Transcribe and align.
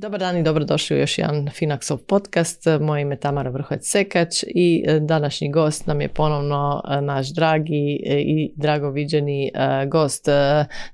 Dobar 0.00 0.20
dan 0.20 0.36
i 0.36 0.42
dobrodošli 0.42 0.96
u 0.96 1.00
još 1.00 1.18
jedan 1.18 1.48
Finaxov 1.48 1.96
podcast. 1.96 2.64
Moje 2.80 3.02
ime 3.02 3.14
je 3.14 3.20
Tamara 3.20 3.50
Vrhovec-Sekač 3.50 4.44
i 4.54 4.84
e, 4.86 5.00
današnji 5.00 5.50
gost 5.50 5.86
nam 5.86 6.00
je 6.00 6.08
ponovno 6.08 6.82
e, 6.88 7.00
naš 7.00 7.28
dragi 7.28 8.00
e, 8.06 8.20
i 8.20 8.52
drago 8.56 8.90
viđeni 8.90 9.50
gost 9.86 10.28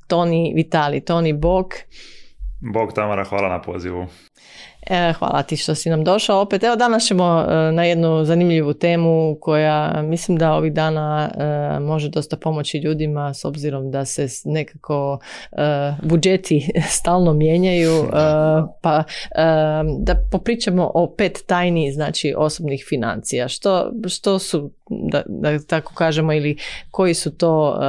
Toni 0.07 0.52
Vitali. 0.57 1.00
Toni 1.00 1.32
Bog. 1.32 1.75
Bog 2.75 2.93
Tamara, 2.95 3.25
hvala 3.25 3.48
na 3.48 3.62
pozivu. 3.62 4.07
E, 4.91 5.12
hvala 5.12 5.43
ti 5.43 5.57
što 5.57 5.75
si 5.75 5.91
nam 5.91 6.05
došao 6.05 6.41
opet. 6.41 6.62
Evo 6.62 6.77
danas 6.77 7.07
ćemo 7.07 7.45
e, 7.48 7.73
na 7.73 7.85
jednu 7.85 8.25
zanimljivu 8.25 8.75
temu 8.75 9.36
koja 9.40 10.03
mislim 10.03 10.39
da 10.39 10.53
ovih 10.53 10.72
dana 10.72 11.31
e, 11.76 11.81
može 11.81 12.09
dosta 12.09 12.36
pomoći 12.36 12.79
ljudima 12.79 13.35
s 13.35 13.45
obzirom 13.45 13.90
da 13.90 14.04
se 14.04 14.26
nekako 14.45 15.18
budžeti 16.03 16.71
stalno 16.99 17.32
mijenjaju 17.32 18.09
pa 18.82 19.03
da 19.99 20.14
popričamo 20.32 20.90
o 20.95 21.14
pet 21.17 21.39
tajni 21.46 21.93
znači 21.93 22.34
osobnih 22.37 22.84
financija. 22.89 23.48
Što, 23.48 23.93
što 24.09 24.39
su 24.39 24.71
da, 24.90 25.22
da 25.26 25.58
tako 25.58 25.95
kažemo 25.95 26.32
ili 26.32 26.57
koji 26.90 27.14
su 27.14 27.36
to 27.36 27.81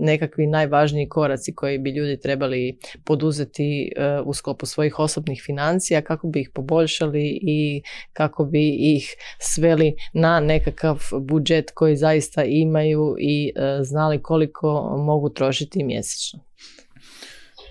nekakvi 0.00 0.46
najvažniji 0.46 1.08
koraci 1.08 1.54
koji 1.54 1.78
bi 1.78 1.90
ljudi 1.90 2.20
trebali 2.20 2.78
poduzeti 3.04 3.92
u 4.24 4.34
sklopu 4.34 4.66
svojih 4.66 4.98
osobnih 4.98 5.42
financija 5.46 6.02
kako 6.02 6.28
bi 6.28 6.40
ih 6.40 6.50
poboljšali 6.54 7.38
i 7.42 7.82
kako 8.12 8.44
bi 8.44 8.68
ih 8.96 9.14
sveli 9.38 9.94
na 10.12 10.40
nekakav 10.40 10.98
budžet 11.20 11.70
koji 11.74 11.96
zaista 11.96 12.44
imaju 12.44 13.16
i 13.18 13.52
e, 13.56 13.78
znali 13.82 14.22
koliko 14.22 14.96
mogu 14.98 15.30
trošiti 15.30 15.84
mjesečno. 15.84 16.40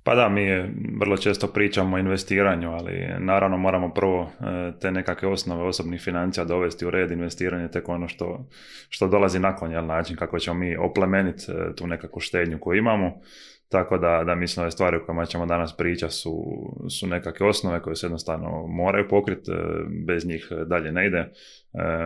Pa 0.03 0.16
da, 0.16 0.30
mi 0.30 0.45
vrlo 0.99 1.17
često 1.17 1.47
pričamo 1.47 1.95
o 1.95 1.99
investiranju, 1.99 2.71
ali 2.71 3.07
naravno 3.19 3.57
moramo 3.57 3.94
prvo 3.94 4.21
e, 4.39 4.71
te 4.80 4.91
nekakve 4.91 5.27
osnove 5.27 5.63
osobnih 5.63 6.02
financija 6.02 6.45
dovesti 6.45 6.85
u 6.85 6.89
red 6.89 7.11
investiranje, 7.11 7.67
tek 7.67 7.89
ono 7.89 8.07
što, 8.07 8.47
što 8.89 9.07
dolazi 9.07 9.39
nakon, 9.39 9.72
jel, 9.72 9.85
način 9.85 10.16
kako 10.16 10.39
ćemo 10.39 10.59
mi 10.59 10.77
oplemeniti 10.77 11.52
e, 11.52 11.75
tu 11.75 11.88
nekakvu 11.88 12.19
štednju 12.19 12.59
koju 12.59 12.77
imamo. 12.77 13.22
Tako 13.72 13.97
da, 13.97 14.23
da 14.25 14.36
mislim 14.36 14.61
ove 14.61 14.72
stvari 14.72 14.97
o 14.97 15.05
kojima 15.05 15.25
ćemo 15.25 15.45
danas 15.45 15.77
pričati 15.77 16.14
su, 16.14 16.45
su 16.89 17.08
nekakve 17.08 17.47
osnove 17.47 17.81
koje 17.81 17.95
se 17.95 18.05
jednostavno 18.05 18.67
moraju 18.67 19.08
pokriti, 19.09 19.52
e, 19.52 19.55
bez 20.08 20.25
njih 20.25 20.47
dalje 20.66 20.91
ne 20.91 21.08
ide. 21.08 21.17
E, 21.17 21.30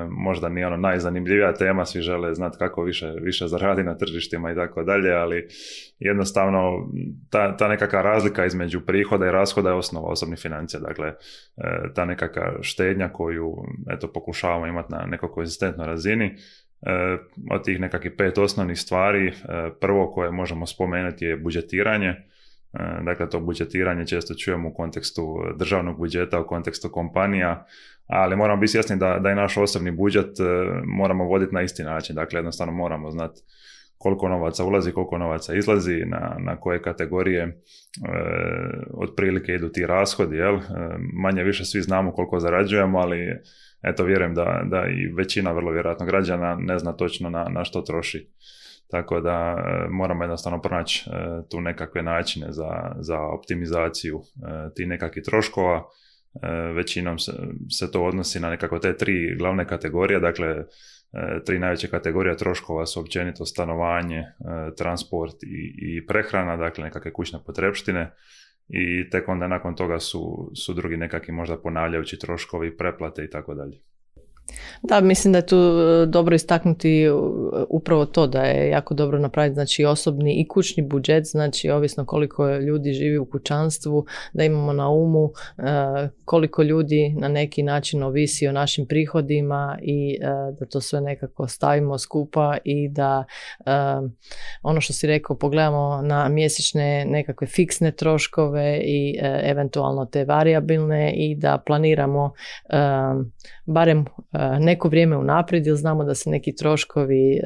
možda 0.10 0.50
nije 0.50 0.68
ono 0.68 0.78
najzanimljivija 0.78 1.54
tema, 1.54 1.86
svi 1.86 2.02
žele 2.02 2.34
znati 2.34 2.58
kako 2.58 2.84
više, 2.84 3.14
više 3.22 3.48
zaradi 3.48 3.84
na 3.84 3.98
tržištima 3.98 4.52
i 4.52 4.56
tako 4.56 4.84
dalje, 4.84 5.12
ali 5.14 5.48
jednostavno 6.00 6.92
ta, 7.30 7.58
ta 7.58 7.68
nekakva 7.68 8.02
razlika 8.02 8.46
između 8.46 8.82
prihoda 8.86 9.28
i 9.28 9.32
rashoda 9.32 9.70
je 9.70 9.76
osnova 9.76 10.08
osobnih 10.08 10.40
financija. 10.40 10.80
Dakle, 10.80 11.08
e, 11.08 11.14
ta 11.96 12.06
nekakva 12.06 12.54
štednja 12.62 13.10
koju 13.14 13.56
eto, 13.90 14.12
pokušavamo 14.14 14.68
imati 14.68 14.92
na 14.92 15.06
nekoj 15.06 15.30
konzistentnoj 15.32 15.88
razini, 15.88 16.26
E, 16.26 16.38
od 17.52 17.64
tih 17.64 17.80
nekakvih 17.80 18.14
pet 18.18 18.38
osnovnih 18.38 18.80
stvari, 18.80 19.28
e, 19.28 19.34
prvo 19.82 20.12
koje 20.12 20.32
možemo 20.32 20.66
spomenuti 20.66 21.26
je 21.26 21.38
budžetiranje. 21.38 22.08
E, 22.08 22.20
dakle, 23.06 23.30
to 23.30 23.40
budžetiranje 23.40 24.08
često 24.08 24.34
čujemo 24.34 24.70
u 24.70 24.74
kontekstu 24.74 25.44
državnog 25.56 25.98
budžeta, 25.98 26.42
u 26.42 26.48
kontekstu 26.48 26.90
kompanija, 26.90 27.66
ali 28.08 28.36
moramo 28.36 28.60
biti 28.60 28.72
svjesni 28.72 28.96
da, 28.96 29.20
da 29.20 29.30
je 29.30 29.36
naš 29.36 29.58
osobni 29.58 29.92
budžet 29.92 30.32
moramo 30.86 31.24
voditi 31.24 31.56
na 31.56 31.62
isti 31.62 31.84
način. 31.84 32.16
Dakle, 32.16 32.38
jednostavno 32.38 32.74
moramo 32.74 33.12
znati 33.12 33.42
koliko 33.98 34.30
novaca 34.30 34.66
ulazi, 34.66 34.92
koliko 34.92 35.18
novaca 35.18 35.56
izlazi, 35.56 36.06
na, 36.06 36.36
na 36.40 36.60
koje 36.60 36.82
kategorije 36.82 37.44
e, 37.44 37.52
otprilike 38.94 39.54
idu 39.54 39.70
ti 39.70 39.86
rashodi. 39.86 40.36
Jel? 40.36 40.60
manje 41.14 41.44
više 41.44 41.66
svi 41.66 41.82
znamo 41.82 42.12
koliko 42.12 42.40
zarađujemo, 42.40 43.00
ali 43.00 43.42
eto 43.86 44.04
vjerujem 44.04 44.34
da, 44.34 44.62
da 44.66 44.86
i 44.88 45.14
većina 45.14 45.52
vrlo 45.52 45.72
vjerojatno 45.72 46.06
građana 46.06 46.58
ne 46.60 46.80
zna 46.80 46.94
točno 46.94 47.30
na, 47.30 47.46
na 47.50 47.64
što 47.64 47.82
troši. 47.82 48.30
Tako 48.92 49.20
da 49.20 49.58
e, 49.58 49.88
moramo 49.90 50.24
jednostavno 50.24 50.62
pronaći 50.62 51.10
e, 51.10 51.14
tu 51.50 51.62
nekakve 51.62 52.04
načine 52.04 52.48
za, 52.52 52.96
za 53.00 53.20
optimizaciju 53.20 54.20
e, 54.20 54.74
tih 54.76 54.88
nekakvih 54.88 55.24
troškova. 55.26 55.84
Većinom 56.76 57.20
se, 57.20 57.32
se 57.72 57.92
to 57.92 58.04
odnosi 58.04 58.40
na 58.40 58.50
nekako 58.50 58.80
te 58.80 58.98
tri 58.98 59.36
glavne 59.38 59.68
kategorije, 59.68 60.20
dakle 60.20 60.64
tri 61.46 61.60
najveće 61.60 61.88
kategorije 61.88 62.38
troškova 62.38 62.86
su 62.86 63.00
općenito 63.00 63.46
stanovanje, 63.46 64.24
transport 64.78 65.44
i, 65.44 65.76
i 65.78 66.06
prehrana, 66.06 66.58
dakle 66.58 66.84
nekakve 66.84 67.14
kućne 67.14 67.40
potrepštine 67.46 68.12
i 68.68 69.10
tek 69.10 69.30
onda 69.30 69.48
nakon 69.48 69.76
toga 69.76 70.00
su, 70.00 70.52
su 70.56 70.74
drugi 70.74 70.98
nekakvi 70.98 71.34
možda 71.34 71.58
ponavljajući 71.58 72.20
troškovi, 72.20 72.78
preplate 72.78 73.24
i 73.24 73.30
tako 73.30 73.54
dalje. 73.54 73.82
Da, 74.82 75.02
mislim 75.02 75.32
da 75.32 75.38
je 75.38 75.46
tu 75.46 75.56
e, 75.56 76.06
dobro 76.06 76.36
istaknuti 76.36 77.02
e, 77.04 77.12
upravo 77.70 78.06
to 78.06 78.28
da 78.28 78.42
je 78.44 78.70
jako 78.70 78.94
dobro 78.94 79.20
napraviti 79.20 79.54
znači 79.54 79.86
osobni 79.86 80.34
i 80.34 80.48
kućni 80.48 80.84
budžet, 80.84 81.26
znači 81.26 81.70
ovisno 81.70 82.06
koliko 82.06 82.50
ljudi 82.50 82.94
živi 82.94 83.18
u 83.18 83.26
kućanstvu, 83.26 84.06
da 84.34 84.44
imamo 84.44 84.74
na 84.74 84.90
umu 84.90 85.30
e, 85.58 86.10
koliko 86.26 86.64
ljudi 86.64 87.16
na 87.18 87.28
neki 87.28 87.64
način 87.64 88.04
ovisi 88.04 88.48
o 88.48 88.52
našim 88.52 88.86
prihodima 88.86 89.78
i 89.82 90.20
da 90.60 90.66
to 90.66 90.82
sve 90.82 91.02
nekako 91.02 91.48
stavimo 91.48 91.98
skupa 91.98 92.58
i 92.64 92.90
da 92.90 93.24
ono 94.62 94.82
što 94.82 94.94
si 94.94 95.08
rekao 95.08 95.38
pogledamo 95.38 96.02
na 96.04 96.30
mjesečne 96.30 97.06
nekakve 97.06 97.48
fiksne 97.48 97.92
troškove 97.92 98.80
i 98.84 99.20
eventualno 99.44 100.06
te 100.06 100.26
variabilne 100.26 101.14
i 101.16 101.36
da 101.36 101.64
planiramo 101.66 102.34
barem 103.66 104.06
neko 104.60 104.88
vrijeme 104.88 105.18
unaprijed 105.18 105.68
jer 105.68 105.76
znamo 105.76 106.04
da 106.04 106.16
se 106.16 106.30
neki 106.30 106.56
troškovi 106.56 107.42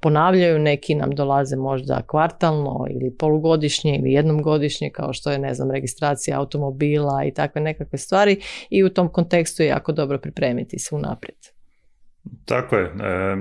ponavljaju, 0.00 0.58
neki 0.58 0.94
nam 0.94 1.10
dolaze 1.10 1.56
možda 1.56 2.02
kvartalno 2.06 2.86
ili 2.90 3.16
polugodišnje 3.18 3.98
ili 3.98 4.12
jednom 4.12 4.42
godišnje 4.42 4.90
kao 4.90 5.12
što 5.12 5.30
je 5.30 5.38
ne 5.38 5.54
znam 5.54 5.70
registracija 5.70 6.38
automobila 6.38 7.24
i 7.24 7.34
takve 7.34 7.60
nekakve 7.60 7.98
stvari 7.98 8.40
i 8.70 8.84
u 8.84 8.88
tom 8.88 9.08
kontekstu 9.08 9.62
je 9.62 9.68
jako 9.68 9.92
dobro 9.92 10.18
pripremiti 10.18 10.78
se 10.78 10.94
unaprijed. 10.94 11.57
Tako 12.44 12.76
je. 12.76 12.84
E, 12.84 13.36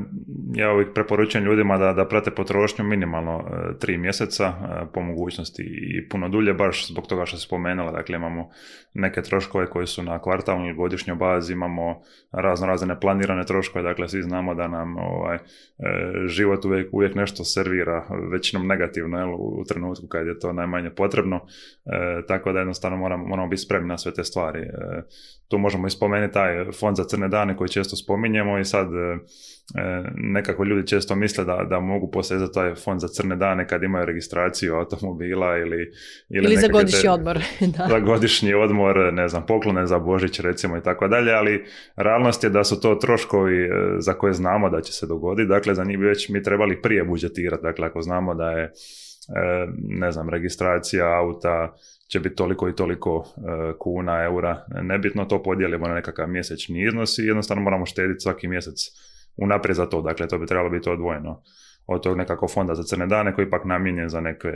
ja 0.53 0.73
uvijek 0.73 0.93
preporučujem 0.93 1.45
ljudima 1.45 1.77
da, 1.77 1.93
da 1.93 2.07
prate 2.07 2.31
potrošnju 2.31 2.85
minimalno 2.85 3.39
e, 3.39 3.77
tri 3.79 3.97
mjeseca, 3.97 4.45
e, 4.45 4.85
po 4.93 5.01
mogućnosti 5.01 5.63
i 5.63 6.09
puno 6.09 6.29
dulje, 6.29 6.53
baš 6.53 6.87
zbog 6.87 7.07
toga 7.07 7.25
što 7.25 7.37
se 7.37 7.45
spomenula. 7.45 7.91
Dakle, 7.91 8.15
imamo 8.15 8.49
neke 8.93 9.21
troškove 9.21 9.69
koji 9.69 9.87
su 9.87 10.03
na 10.03 10.21
kvartalnoj 10.21 10.67
ili 10.67 10.77
godišnjoj 10.77 11.15
bazi, 11.15 11.53
imamo 11.53 12.01
razno 12.31 12.67
razne 12.67 12.87
neplanirane 12.87 13.45
troškove, 13.45 13.83
dakle 13.83 14.07
svi 14.07 14.21
znamo 14.21 14.53
da 14.53 14.67
nam 14.67 14.97
ovaj, 14.97 15.37
život 16.25 16.65
uvijek, 16.65 16.93
uvijek 16.93 17.15
nešto 17.15 17.43
servira, 17.43 18.07
većinom 18.31 18.67
negativno 18.67 19.17
jel, 19.17 19.29
u, 19.33 19.63
trenutku 19.67 20.07
kad 20.07 20.27
je 20.27 20.39
to 20.39 20.53
najmanje 20.53 20.89
potrebno, 20.89 21.39
tako 22.27 22.51
da 22.51 22.59
jednostavno 22.59 22.97
moramo, 22.97 23.27
moramo 23.27 23.49
biti 23.49 23.61
spremni 23.61 23.87
na 23.87 23.97
sve 23.97 24.13
te 24.13 24.23
stvari. 24.23 24.59
Tu 25.47 25.57
možemo 25.57 25.87
i 25.87 25.89
spomenuti 25.89 26.33
taj 26.33 26.71
fond 26.71 26.97
za 26.97 27.03
crne 27.03 27.27
dane 27.27 27.57
koji 27.57 27.69
često 27.69 27.95
spominjemo 27.95 28.59
i 28.59 28.65
sad 28.65 28.87
e, 28.87 28.97
e, 28.97 30.03
nekako 30.15 30.63
ljudi 30.63 30.87
često 30.87 31.15
misle 31.15 31.45
da, 31.45 31.67
da 31.69 31.79
mogu 31.79 32.11
posezati 32.11 32.53
taj 32.53 32.75
fond 32.75 33.01
za 33.01 33.07
crne 33.07 33.35
dane 33.35 33.67
kad 33.67 33.83
imaju 33.83 34.05
registraciju 34.05 34.75
automobila 34.75 35.57
ili... 35.57 35.91
Ili, 36.29 36.45
ili 36.45 36.55
za 36.55 36.67
godišnji 36.67 37.09
odmor. 37.09 37.39
da. 37.77 37.87
Za 37.89 37.99
godišnji 37.99 38.53
odmor, 38.53 39.13
ne 39.13 39.27
znam, 39.27 39.45
poklone 39.45 39.87
za 39.87 39.99
Božić 39.99 40.39
recimo 40.39 40.77
i 40.77 40.83
tako 40.83 41.07
dalje, 41.07 41.33
ali 41.33 41.65
realnost 41.95 42.43
je 42.43 42.49
da 42.49 42.63
su 42.63 42.81
to 42.81 42.95
troškovi 42.95 43.63
e, 43.65 43.69
za 43.99 44.13
koje 44.13 44.33
znamo 44.33 44.69
da 44.69 44.81
će 44.81 44.93
se 44.93 45.07
dogoditi, 45.07 45.47
dakle 45.47 45.75
za 45.75 45.83
njih 45.83 45.99
bi 45.99 46.05
već 46.05 46.29
mi 46.29 46.43
trebali 46.43 46.81
prije 46.81 47.03
budžetirati, 47.03 47.63
dakle 47.63 47.87
ako 47.87 48.01
znamo 48.01 48.35
da 48.35 48.51
je 48.51 48.71
ne 49.87 50.11
znam, 50.11 50.29
registracija 50.29 51.19
auta 51.19 51.75
će 52.07 52.19
biti 52.19 52.35
toliko 52.35 52.69
i 52.69 52.75
toliko 52.75 53.25
e, 53.37 53.73
kuna, 53.79 54.23
eura, 54.23 54.65
nebitno 54.81 55.25
to 55.25 55.43
podijelimo 55.43 55.87
na 55.87 55.93
nekakav 55.93 56.27
mjesečni 56.27 56.83
iznos 56.83 57.17
i 57.17 57.25
jednostavno 57.25 57.63
moramo 57.63 57.85
štediti 57.85 58.19
svaki 58.19 58.47
mjesec 58.47 58.75
unaprijed 59.37 59.75
za 59.75 59.85
to, 59.85 60.01
dakle 60.01 60.27
to 60.27 60.37
bi 60.37 60.45
trebalo 60.45 60.69
biti 60.69 60.89
odvojeno 60.89 61.43
od 61.87 62.03
tog 62.03 62.17
nekako 62.17 62.47
fonda 62.47 62.75
za 62.75 62.83
crne 62.83 63.07
dane 63.07 63.35
koji 63.35 63.45
ipak 63.45 63.65
namijenjen 63.65 64.09
za 64.09 64.21
neke 64.21 64.51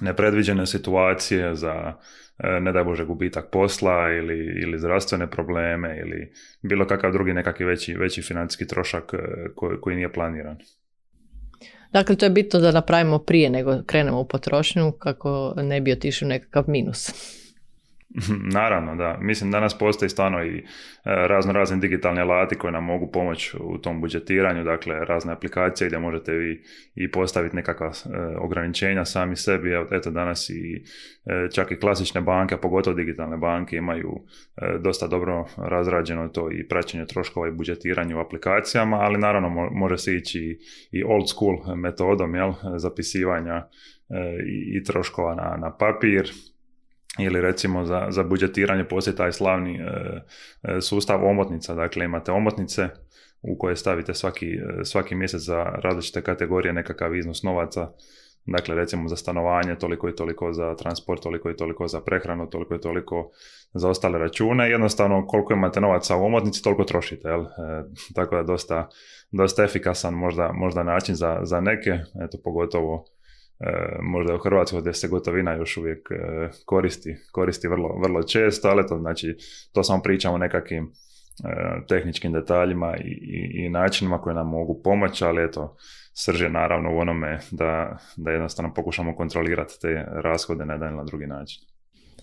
nepredviđene 0.00 0.66
situacije, 0.66 1.54
za 1.54 1.94
e, 2.38 2.60
ne 2.60 2.72
daj 2.72 2.84
Bože 2.84 3.04
gubitak 3.04 3.50
posla 3.52 4.12
ili, 4.12 4.38
ili 4.62 4.78
zdravstvene 4.78 5.30
probleme 5.30 5.98
ili 5.98 6.32
bilo 6.62 6.86
kakav 6.86 7.12
drugi 7.12 7.32
nekakvi 7.32 7.64
veći, 7.64 7.94
veći 7.94 8.22
financijski 8.22 8.66
trošak 8.66 9.14
e, 9.14 9.18
koji, 9.54 9.80
koji 9.80 9.96
nije 9.96 10.12
planiran. 10.12 10.56
Dakle, 11.92 12.16
to 12.16 12.26
je 12.26 12.30
bitno 12.30 12.60
da 12.60 12.72
napravimo 12.72 13.18
prije 13.18 13.50
nego 13.50 13.82
krenemo 13.86 14.20
u 14.20 14.24
potrošnju 14.24 14.92
kako 14.92 15.54
ne 15.56 15.80
bi 15.80 15.92
otišao 15.92 16.28
nekakav 16.28 16.64
minus. 16.66 17.10
Naravno, 18.58 18.96
da. 18.96 19.18
Mislim, 19.20 19.50
danas 19.50 19.78
postoji 19.78 20.08
stvarno 20.08 20.44
i 20.44 20.58
e, 20.58 20.62
razno 21.04 21.52
razni 21.52 21.80
digitalni 21.80 22.20
alati 22.20 22.54
koji 22.54 22.72
nam 22.72 22.84
mogu 22.84 23.10
pomoći 23.12 23.56
u 23.60 23.78
tom 23.78 24.00
budžetiranju, 24.00 24.64
dakle 24.64 25.04
razne 25.04 25.32
aplikacije 25.32 25.88
gdje 25.88 25.98
možete 25.98 26.32
vi 26.32 26.62
i 26.94 27.10
postaviti 27.10 27.56
nekakva 27.56 27.86
e, 27.86 27.92
ograničenja 28.38 29.04
sami 29.04 29.36
sebi. 29.36 29.70
Eto 29.90 30.10
danas 30.10 30.50
i 30.50 30.84
e, 31.26 31.48
čak 31.54 31.70
i 31.70 31.78
klasične 31.80 32.20
banke, 32.20 32.56
pogotovo 32.56 32.96
digitalne 32.96 33.36
banke 33.36 33.76
imaju 33.76 34.20
dosta 34.80 35.06
dobro 35.06 35.46
razrađeno 35.56 36.28
to 36.28 36.50
i 36.52 36.68
praćenje 36.68 37.06
troškova 37.06 37.48
i 37.48 37.52
budžetiranje 37.52 38.14
u 38.14 38.20
aplikacijama, 38.20 38.96
ali 38.96 39.18
naravno 39.18 39.48
može 39.72 39.98
se 39.98 40.14
ići 40.14 40.58
i 40.90 41.04
old 41.04 41.28
school 41.28 41.76
metodom 41.76 42.34
jel, 42.34 42.52
zapisivanja 42.76 43.68
i 44.72 44.84
troškova 44.84 45.34
na, 45.34 45.56
na 45.56 45.76
papir 45.76 46.32
ili 47.18 47.40
recimo 47.40 47.84
za, 47.84 48.06
za 48.10 48.22
budžetiranje 48.22 48.84
postoji 48.84 49.16
taj 49.16 49.32
slavni 49.32 49.76
e, 49.76 49.82
e, 50.62 50.80
sustav 50.80 51.24
omotnica, 51.24 51.74
dakle 51.74 52.04
imate 52.04 52.32
omotnice 52.32 52.88
u 53.42 53.58
koje 53.58 53.76
stavite 53.76 54.14
svaki, 54.14 54.46
e, 54.46 54.84
svaki 54.84 55.14
mjesec 55.14 55.40
za 55.40 55.64
različite 55.64 56.22
kategorije 56.22 56.72
nekakav 56.72 57.14
iznos 57.14 57.42
novaca, 57.42 57.90
dakle 58.46 58.74
recimo 58.74 59.08
za 59.08 59.16
stanovanje, 59.16 59.74
toliko 59.74 60.08
i 60.08 60.16
toliko 60.16 60.52
za 60.52 60.74
transport, 60.76 61.22
toliko 61.22 61.50
i 61.50 61.56
toliko 61.56 61.88
za 61.88 62.00
prehranu, 62.00 62.50
toliko 62.50 62.74
i 62.74 62.80
toliko 62.80 63.30
za 63.74 63.88
ostale 63.88 64.18
račune, 64.18 64.70
jednostavno 64.70 65.26
koliko 65.26 65.52
imate 65.52 65.80
novaca 65.80 66.16
u 66.16 66.24
omotnici, 66.24 66.62
toliko 66.62 66.84
trošite, 66.84 67.28
jel? 67.28 67.44
tako 68.14 68.36
da 68.36 68.42
dosta, 68.42 68.88
dosta 69.32 69.64
efikasan 69.64 70.14
možda, 70.14 70.52
možda 70.52 70.82
način 70.82 71.14
za, 71.14 71.40
za 71.42 71.60
neke, 71.60 71.90
eto 72.24 72.38
pogotovo 72.44 73.04
E, 73.04 73.17
možda 74.02 74.34
u 74.34 74.38
Hrvatskoj 74.38 74.80
gdje 74.80 74.94
se 74.94 75.08
gotovina 75.08 75.54
još 75.54 75.76
uvijek 75.76 76.10
e, 76.10 76.48
koristi, 76.64 77.16
koristi 77.32 77.68
vrlo, 77.68 77.98
vrlo 78.02 78.22
često, 78.22 78.68
ali 78.68 78.86
to 78.86 78.98
znači, 78.98 79.36
to 79.72 79.82
samo 79.82 80.02
pričamo 80.02 80.34
o 80.34 80.38
nekakvim 80.38 80.84
e, 80.84 81.86
tehničkim 81.88 82.32
detaljima 82.32 82.96
i, 82.96 83.10
i, 83.10 83.64
i, 83.64 83.68
načinima 83.68 84.20
koji 84.20 84.36
nam 84.36 84.48
mogu 84.48 84.82
pomoći, 84.82 85.24
ali 85.24 85.44
eto, 85.44 85.76
srže 86.14 86.48
naravno 86.48 86.94
u 86.94 86.98
onome 86.98 87.38
da, 87.50 87.98
da 88.16 88.30
jednostavno 88.30 88.74
pokušamo 88.74 89.16
kontrolirati 89.16 89.80
te 89.80 90.04
rashode 90.08 90.64
na 90.64 90.72
jedan 90.72 90.88
ili 90.88 90.96
na 90.96 91.04
drugi 91.04 91.26
način. 91.26 91.77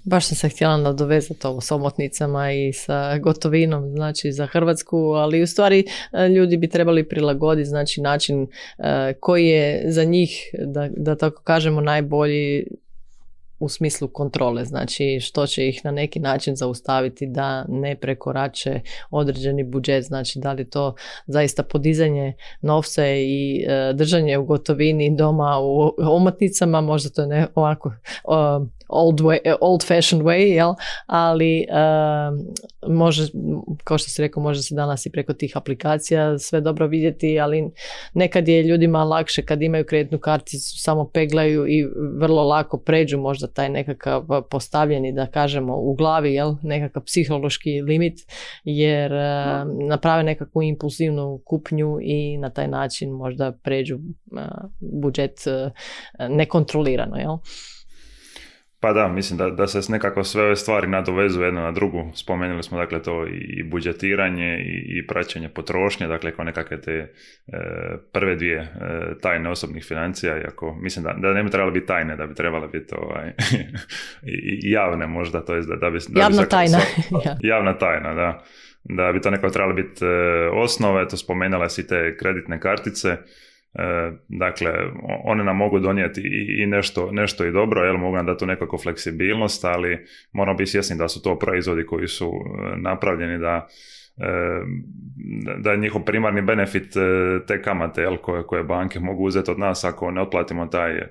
Baš 0.05 0.27
sam 0.27 0.35
se 0.35 0.49
htjela 0.49 0.77
nadovezati 0.77 1.47
ovo 1.47 1.61
s 1.61 1.71
omotnicama 1.71 2.51
i 2.51 2.73
sa 2.73 3.17
gotovinom, 3.17 3.91
znači 3.91 4.31
za 4.31 4.45
Hrvatsku, 4.45 4.97
ali 4.97 5.43
u 5.43 5.47
stvari 5.47 5.83
e, 6.11 6.27
ljudi 6.27 6.57
bi 6.57 6.69
trebali 6.69 7.09
prilagoditi 7.09 7.69
znači 7.69 8.01
način 8.01 8.47
e, 8.77 9.13
koji 9.19 9.47
je 9.47 9.83
za 9.91 10.03
njih, 10.03 10.49
da, 10.65 10.89
da 10.97 11.15
tako 11.15 11.41
kažemo, 11.43 11.81
najbolji 11.81 12.67
u 13.59 13.69
smislu 13.69 14.07
kontrole, 14.07 14.65
znači 14.65 15.19
što 15.21 15.47
će 15.47 15.67
ih 15.67 15.81
na 15.83 15.91
neki 15.91 16.19
način 16.19 16.55
zaustaviti 16.55 17.27
da 17.27 17.65
ne 17.67 17.95
prekorače 17.95 18.81
određeni 19.11 19.63
budžet, 19.63 20.03
znači 20.03 20.39
da 20.39 20.53
li 20.53 20.69
to 20.69 20.95
zaista 21.27 21.63
podizanje 21.63 22.33
novca 22.61 23.07
i 23.07 23.65
e, 23.67 23.93
držanje 23.93 24.37
u 24.37 24.45
gotovini 24.45 25.15
doma 25.15 25.59
u 25.59 25.93
omotnicama, 25.97 26.81
možda 26.81 27.09
to 27.09 27.25
ne 27.25 27.47
ovako 27.55 27.91
old, 28.87 29.21
way, 29.21 29.55
old 29.61 29.83
fashioned 29.83 30.25
way, 30.25 30.53
jel? 30.53 30.73
ali 31.05 31.65
može, 32.87 33.27
kao 33.83 33.97
što 33.97 34.09
si 34.09 34.21
rekao, 34.21 34.43
može 34.43 34.63
se 34.63 34.75
danas 34.75 35.05
i 35.05 35.11
preko 35.11 35.33
tih 35.33 35.57
aplikacija 35.57 36.39
sve 36.39 36.61
dobro 36.61 36.87
vidjeti, 36.87 37.39
ali 37.39 37.71
nekad 38.13 38.47
je 38.47 38.63
ljudima 38.63 39.03
lakše 39.03 39.45
kad 39.45 39.61
imaju 39.61 39.85
kreditnu 39.85 40.19
karticu, 40.19 40.79
samo 40.79 41.09
peglaju 41.13 41.67
i 41.67 41.87
vrlo 42.19 42.43
lako 42.43 42.77
pređu 42.77 43.17
možda 43.17 43.44
taj 43.47 43.69
nekakav 43.69 44.25
postavljeni, 44.49 45.13
da 45.13 45.27
kažemo, 45.27 45.75
u 45.77 45.95
glavi, 45.95 46.33
jel? 46.33 46.55
nekakav 46.61 47.03
psihološki 47.03 47.81
limit, 47.81 48.19
jer 48.63 49.11
naprave 49.89 50.23
nekakvu 50.23 50.61
impulsivnu 50.61 51.41
kupnju 51.45 51.97
i 52.01 52.37
na 52.37 52.49
taj 52.49 52.67
način 52.67 53.11
možda 53.11 53.51
pređu 53.63 53.99
budžet 54.79 55.39
nekontrolirano. 56.29 57.17
Jel? 57.17 57.37
Pa 58.85 58.93
da, 58.93 59.07
mislim 59.07 59.37
da, 59.37 59.49
da 59.49 59.67
se 59.67 59.91
nekako 59.91 60.23
sve 60.23 60.43
ove 60.43 60.55
stvari 60.55 60.87
nadovezuju 60.87 61.45
jedna 61.45 61.61
na 61.61 61.71
drugu. 61.71 62.11
Spomenuli 62.15 62.63
smo 62.63 62.77
dakle 62.77 63.01
to 63.01 63.27
i 63.27 63.63
budžetiranje 63.63 64.57
i, 64.57 64.99
i 64.99 65.07
praćenje 65.07 65.49
potrošnje, 65.49 66.07
dakle 66.07 66.31
kao 66.31 66.45
nekakve 66.45 66.81
te 66.81 66.91
e, 66.91 67.11
prve 68.11 68.35
dvije 68.35 68.57
e, 68.57 68.67
tajne 69.21 69.49
osobnih 69.49 69.85
financija, 69.85 70.37
iako 70.37 70.75
mislim 70.81 71.05
da, 71.05 71.13
da 71.17 71.33
ne 71.33 71.43
bi 71.43 71.49
trebalo 71.49 71.71
biti 71.71 71.85
tajne, 71.85 72.15
da 72.15 72.27
bi 72.27 72.35
trebalo 72.35 72.67
biti 72.67 72.95
ovaj, 72.97 73.31
javne 74.77 75.07
možda, 75.07 75.45
to 75.45 75.55
je 75.55 75.61
da, 75.61 75.75
da 75.75 75.89
bi... 75.89 75.99
Da 76.09 76.21
javna 76.21 76.45
tajna. 76.45 76.77
javna 77.53 77.77
tajna, 77.77 78.13
da. 78.13 78.43
Da 78.83 79.11
bi 79.11 79.21
to 79.21 79.29
nekako 79.29 79.49
trebalo 79.49 79.73
biti 79.73 80.05
e, 80.05 80.09
osnove, 80.53 81.07
to 81.07 81.17
spomenula 81.17 81.69
si 81.69 81.87
te 81.87 82.17
kreditne 82.17 82.59
kartice, 82.59 83.17
E, 83.75 84.11
dakle, 84.27 84.71
one 85.23 85.43
nam 85.43 85.57
mogu 85.57 85.79
donijeti 85.79 86.21
i 86.59 86.65
nešto, 86.65 87.11
nešto 87.11 87.45
i 87.45 87.51
dobro, 87.51 87.83
jel, 87.83 87.97
mogu 87.97 88.15
nam 88.15 88.25
dati 88.25 88.39
tu 88.39 88.45
nekakvu 88.45 88.79
fleksibilnost, 88.79 89.65
ali 89.65 90.05
moramo 90.31 90.57
biti 90.57 90.71
svjesni 90.71 90.97
da 90.97 91.07
su 91.07 91.21
to 91.21 91.39
proizvodi 91.39 91.85
koji 91.85 92.07
su 92.07 92.25
e, 92.25 92.77
napravljeni 92.77 93.39
da 93.39 93.67
e, 94.17 94.27
da 95.57 95.71
je 95.71 95.77
njihov 95.77 96.03
primarni 96.03 96.41
benefit 96.41 96.93
te 97.47 97.61
kamate 97.61 98.01
jel, 98.01 98.17
koje, 98.17 98.43
koje 98.43 98.63
banke 98.63 98.99
mogu 98.99 99.23
uzeti 99.23 99.51
od 99.51 99.59
nas 99.59 99.83
ako 99.83 100.11
ne 100.11 100.21
otplatimo 100.21 100.67
taj, 100.67 101.01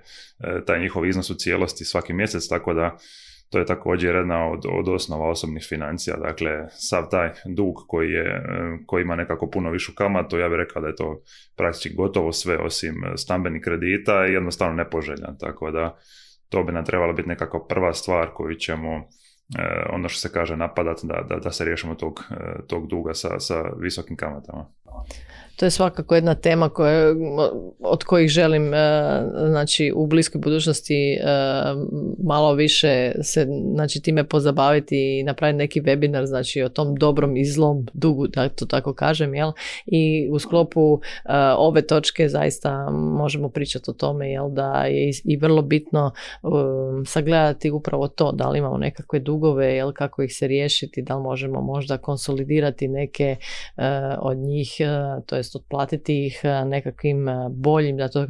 taj 0.67 0.81
njihov 0.81 1.07
iznos 1.07 1.31
u 1.31 1.35
cijelosti 1.35 1.85
svaki 1.85 2.13
mjesec, 2.13 2.49
tako 2.49 2.75
da 2.75 2.97
to 3.51 3.59
je 3.59 3.67
također 3.67 4.15
jedna 4.15 4.51
od, 4.51 4.67
od 4.79 4.89
osnova 4.89 5.31
osobnih 5.31 5.67
financija. 5.69 6.17
Dakle, 6.17 6.51
sav 6.71 7.09
taj 7.11 7.31
dug 7.45 7.75
koji, 7.89 8.11
je, 8.11 8.43
koji 8.87 9.03
ima 9.03 9.17
nekako 9.17 9.51
puno 9.51 9.71
višu 9.71 9.93
kamatu, 9.95 10.39
ja 10.39 10.49
bih 10.49 10.57
rekao 10.57 10.83
da 10.83 10.89
je 10.89 10.97
to 10.97 11.23
praktički 11.57 11.95
gotovo 11.95 12.33
sve 12.33 12.59
osim 12.59 12.95
stambenih 13.17 13.63
kredita 13.63 14.27
i 14.27 14.33
jednostavno 14.33 14.75
nepoželjan. 14.75 15.39
Tako 15.39 15.71
da 15.71 15.99
to 16.49 16.65
bi 16.65 16.73
nam 16.73 16.85
trebala 16.85 17.13
biti 17.13 17.29
nekako 17.29 17.67
prva 17.69 17.93
stvar 17.93 18.31
koju 18.35 18.55
ćemo 18.55 18.91
e, 18.95 19.03
ono 19.93 20.09
što 20.09 20.29
se 20.29 20.33
kaže 20.33 20.57
napadati 20.57 21.07
da, 21.07 21.27
da, 21.29 21.37
da 21.37 21.51
se 21.51 21.65
riješimo 21.65 21.95
tog, 21.95 22.21
e, 22.31 22.67
tog 22.67 22.89
duga 22.89 23.15
sa, 23.15 23.41
sa 23.41 23.63
visokim 23.81 24.17
kamatama 24.17 24.67
to 25.57 25.67
je 25.67 25.71
svakako 25.71 26.15
jedna 26.15 26.35
tema 26.35 26.69
koje, 26.69 27.15
od 27.81 28.05
kojih 28.05 28.31
želim 28.31 28.75
e, 28.75 29.23
znači, 29.49 29.93
u 29.97 30.07
bliskoj 30.07 30.41
budućnosti 30.41 31.13
e, 31.13 31.19
malo 32.25 32.55
više 32.55 33.13
se 33.23 33.47
znači, 33.75 34.03
time 34.03 34.25
pozabaviti 34.25 35.19
i 35.19 35.23
napraviti 35.23 35.57
neki 35.57 35.81
webinar 35.81 36.25
znači, 36.25 36.63
o 36.63 36.69
tom 36.69 36.95
dobrom 36.95 37.37
i 37.37 37.45
zlom 37.45 37.87
dugu, 37.93 38.27
da 38.27 38.49
to 38.49 38.67
tako 38.67 38.95
kažem. 38.95 39.35
Jel? 39.35 39.53
I 39.87 40.29
u 40.33 40.39
sklopu 40.39 41.01
e, 41.25 41.33
ove 41.57 41.83
točke 41.83 42.29
zaista 42.29 42.91
možemo 42.91 43.49
pričati 43.49 43.91
o 43.91 43.95
tome 43.95 44.31
jel? 44.31 44.51
da 44.51 44.85
je 44.85 45.11
i 45.25 45.37
vrlo 45.37 45.63
bitno 45.63 46.11
sagledati 47.07 47.71
upravo 47.71 48.09
to, 48.09 48.33
da 48.33 48.49
li 48.49 48.59
imamo 48.59 48.79
nekakve 48.79 49.19
dugove, 49.19 49.75
jel? 49.75 49.93
kako 49.93 50.23
ih 50.23 50.37
se 50.37 50.47
riješiti, 50.47 51.03
da 51.03 51.17
li 51.17 51.23
možemo 51.23 51.61
možda 51.61 51.99
konsolidirati 51.99 52.89
neke 52.89 53.37
od 54.21 54.37
njih, 54.37 54.77
to 55.27 55.37
je 55.37 55.44
jest 55.45 55.57
otplatiti 55.57 56.27
ih 56.27 56.41
e, 56.43 56.65
nekakvim 56.65 57.29
e, 57.29 57.49
boljim, 57.51 57.97
da 57.97 58.09
to 58.09 58.27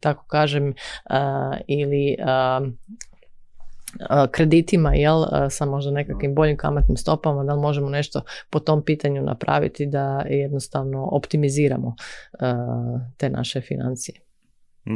tako 0.00 0.26
kažem, 0.26 0.68
e, 0.68 0.74
ili 1.66 2.16
kreditima, 4.30 4.94
jel, 4.94 5.24
sa 5.50 5.66
možda 5.66 5.90
nekakvim 5.90 6.34
boljim 6.34 6.56
kamatnim 6.56 6.96
stopama, 6.96 7.44
da 7.44 7.54
li 7.54 7.60
možemo 7.60 7.88
nešto 7.88 8.22
po 8.50 8.60
tom 8.60 8.84
pitanju 8.84 9.22
napraviti 9.22 9.86
da 9.86 10.24
jednostavno 10.26 11.08
optimiziramo 11.12 11.94
te 13.16 13.30
naše 13.30 13.60
financije. 13.60 14.20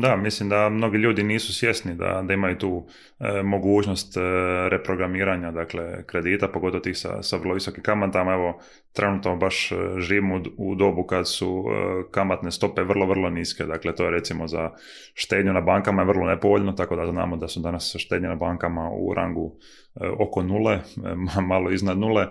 Da, 0.01 0.17
mislim 0.17 0.49
da 0.49 0.69
mnogi 0.69 0.99
ljudi 0.99 1.23
nisu 1.23 1.55
svjesni 1.55 1.95
da, 1.95 2.23
da 2.29 2.35
imaju 2.35 2.59
tu 2.59 2.87
e, 3.21 3.43
mogućnost 3.43 4.17
e, 4.17 4.21
reprogramiranja 4.69 5.51
dakle, 5.51 6.07
kredita, 6.07 6.49
pogotovo 6.49 6.81
tih 6.81 6.99
sa, 6.99 7.23
sa 7.23 7.37
vrlo 7.37 7.55
visokim 7.55 7.83
kamatama. 7.83 8.33
Evo, 8.33 8.61
trenutno 8.93 9.37
baš 9.37 9.73
e, 9.73 9.77
živimo 9.99 10.43
u, 10.57 10.75
dobu 10.75 11.07
kad 11.07 11.29
su 11.29 11.65
kamatne 12.11 12.51
stope 12.51 12.83
vrlo, 12.83 13.07
vrlo 13.07 13.31
niske. 13.31 13.65
Dakle, 13.65 13.95
to 13.95 14.05
je 14.05 14.11
recimo 14.11 14.49
za 14.49 14.71
štednju 15.15 15.53
na 15.53 15.61
bankama 15.61 16.03
je 16.03 16.09
vrlo 16.09 16.27
nepovoljno, 16.27 16.73
tako 16.73 16.97
da 16.97 17.07
znamo 17.07 17.37
da 17.37 17.49
su 17.49 17.61
danas 17.61 17.97
štednje 17.99 18.29
na 18.29 18.37
bankama 18.37 18.91
u 18.91 19.15
rangu 19.15 19.59
oko 20.19 20.43
nule, 20.43 20.81
malo 21.51 21.71
iznad 21.71 21.99
nule, 21.99 22.27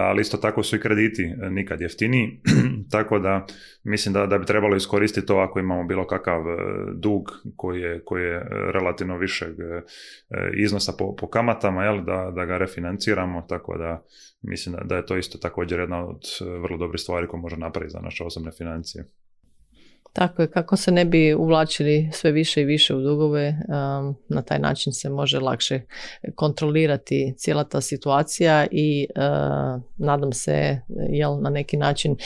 ali 0.00 0.20
isto 0.20 0.36
tako 0.36 0.62
su 0.62 0.76
i 0.76 0.80
krediti 0.80 1.34
nikad 1.50 1.80
jeftiniji, 1.80 2.40
tako 2.92 3.18
da 3.18 3.46
mislim 3.84 4.12
da, 4.12 4.26
da 4.26 4.38
bi 4.38 4.46
trebalo 4.46 4.76
iskoristiti 4.76 5.26
to 5.26 5.36
ako 5.36 5.58
imamo 5.60 5.84
bilo 5.84 6.06
kakav 6.06 6.42
dug 6.94 7.30
koji 7.56 7.80
je, 7.80 8.04
koji 8.04 8.22
je 8.22 8.46
relativno 8.50 9.18
višeg 9.18 9.60
e, 9.60 9.82
iznosa 10.56 10.92
po, 10.98 11.16
po 11.16 11.26
kamatama, 11.26 11.84
jel, 11.84 12.04
da, 12.04 12.32
da 12.34 12.44
ga 12.44 12.58
refinanciramo, 12.58 13.46
tako 13.48 13.78
da 13.78 14.02
mislim 14.42 14.74
da, 14.74 14.84
da 14.84 14.96
je 14.96 15.06
to 15.06 15.16
isto 15.16 15.38
također 15.38 15.80
jedna 15.82 16.06
od 16.08 16.22
vrlo 16.62 16.78
dobrih 16.78 17.00
stvari 17.00 17.28
koje 17.28 17.40
može 17.40 17.56
napraviti 17.56 17.92
za 17.92 18.00
naše 18.00 18.24
osobne 18.24 18.52
financije. 18.52 19.08
Tako 20.12 20.42
je, 20.42 20.50
kako 20.50 20.76
se 20.76 20.92
ne 20.92 21.04
bi 21.04 21.34
uvlačili 21.34 22.08
sve 22.12 22.32
više 22.32 22.62
i 22.62 22.64
više 22.64 22.94
u 22.94 23.00
dugove, 23.00 23.48
um, 23.48 24.16
na 24.28 24.42
taj 24.42 24.58
način 24.58 24.92
se 24.92 25.10
može 25.10 25.38
lakše 25.38 25.80
kontrolirati 26.34 27.34
cijela 27.36 27.64
ta 27.64 27.80
situacija 27.80 28.66
i 28.70 29.06
uh, 29.16 29.82
nadam 29.96 30.32
se 30.32 30.80
jel, 31.10 31.40
na 31.40 31.50
neki 31.50 31.76
način 31.76 32.12
uh, 32.12 32.16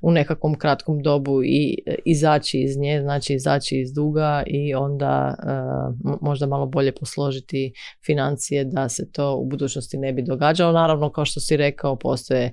u 0.00 0.10
nekakvom 0.10 0.58
kratkom 0.58 1.02
dobu 1.02 1.44
i 1.44 1.78
izaći 2.04 2.60
iz 2.60 2.76
nje, 2.78 3.00
znači 3.02 3.34
izaći 3.34 3.80
iz 3.80 3.92
duga 3.92 4.42
i 4.46 4.74
onda 4.74 5.34
uh, 5.38 6.18
možda 6.20 6.46
malo 6.46 6.66
bolje 6.66 6.92
posložiti 6.92 7.72
financije 8.06 8.64
da 8.64 8.88
se 8.88 9.12
to 9.12 9.36
u 9.36 9.44
budućnosti 9.44 9.98
ne 9.98 10.12
bi 10.12 10.22
događalo. 10.22 10.72
Naravno, 10.72 11.12
kao 11.12 11.24
što 11.24 11.40
si 11.40 11.56
rekao, 11.56 11.96
postoje 11.96 12.52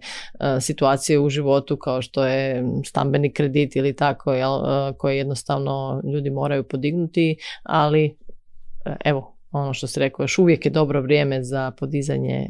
situacije 0.60 1.20
u 1.20 1.30
životu 1.30 1.78
kao 1.78 2.02
što 2.02 2.26
je 2.26 2.64
stambeni 2.86 3.34
kredit 3.34 3.76
ili 3.76 3.96
tako, 3.96 4.21
jel, 4.28 4.62
koje 4.98 5.18
jednostavno 5.18 6.02
ljudi 6.14 6.30
moraju 6.30 6.64
podignuti, 6.64 7.38
ali 7.64 8.18
evo, 9.06 9.38
ono 9.52 9.74
što 9.74 9.88
se 9.88 10.00
rekao, 10.00 10.24
još 10.24 10.38
uvijek 10.38 10.66
je 10.66 10.72
dobro 10.72 11.02
vrijeme 11.02 11.44
za 11.44 11.72
podizanje 11.72 12.50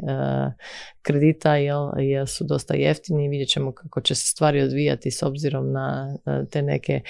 kredita 1.01 1.55
jer, 1.55 2.27
su 2.27 2.43
dosta 2.43 2.73
jeftini. 2.73 3.29
Vidjet 3.29 3.49
ćemo 3.49 3.71
kako 3.71 4.01
će 4.01 4.15
se 4.15 4.27
stvari 4.27 4.61
odvijati 4.61 5.11
s 5.11 5.23
obzirom 5.23 5.71
na 5.71 6.15
te 6.51 6.61
neke 6.61 7.01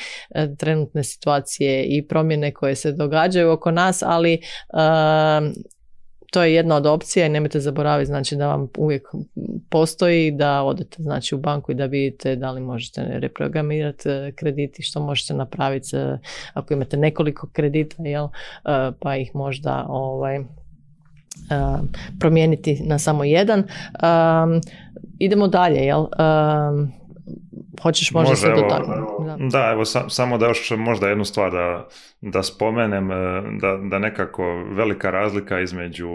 trenutne 0.58 1.04
situacije 1.04 1.84
i 1.84 2.08
promjene 2.08 2.54
koje 2.54 2.76
se 2.76 2.92
događaju 2.92 3.52
oko 3.52 3.72
nas, 3.72 4.04
ali 4.04 4.42
to 6.32 6.44
je 6.44 6.54
jedna 6.54 6.76
od 6.76 6.86
opcija 6.86 7.26
i 7.26 7.30
nemojte 7.30 7.60
zaboraviti 7.60 8.08
znači 8.08 8.36
da 8.36 8.48
vam 8.48 8.68
uvijek 8.78 9.08
postoji 9.70 10.32
da 10.32 10.64
odete 10.64 11.04
znači 11.04 11.36
u 11.36 11.38
banku 11.38 11.72
i 11.72 11.76
da 11.76 11.86
vidite 11.86 12.36
da 12.36 12.52
li 12.52 12.62
možete 12.62 13.06
reprogramirati 13.08 14.10
e, 14.10 14.32
krediti, 14.36 14.84
što 14.84 15.00
možete 15.00 15.34
napraviti 15.34 15.96
e, 15.96 16.18
ako 16.54 16.74
imate 16.74 16.98
nekoliko 16.98 17.50
kredita, 17.54 18.04
jel, 18.04 18.26
e, 18.26 18.92
pa 19.00 19.16
ih 19.16 19.36
možda 19.36 19.86
ovaj, 19.90 20.40
promijeniti 22.20 22.82
na 22.86 23.00
samo 23.00 23.24
jedan. 23.24 23.64
idemo 25.20 25.48
dalje, 25.48 25.80
jel? 25.80 26.06
Hoćeš 27.82 28.12
možda 28.12 28.36
se 28.36 28.50
dotaknuti? 28.50 29.02
Da. 29.52 29.72
evo 29.72 29.86
samo 29.86 30.38
da 30.38 30.48
još 30.48 30.72
možda 30.78 31.10
jednu 31.10 31.26
stvar 31.26 31.52
da, 31.52 31.88
da 32.22 32.44
spomenem, 32.44 33.12
e, 33.12 33.42
da, 33.62 33.80
da 33.84 34.00
nekako 34.00 34.44
velika 34.76 35.12
razlika 35.12 35.60
između 35.60 36.08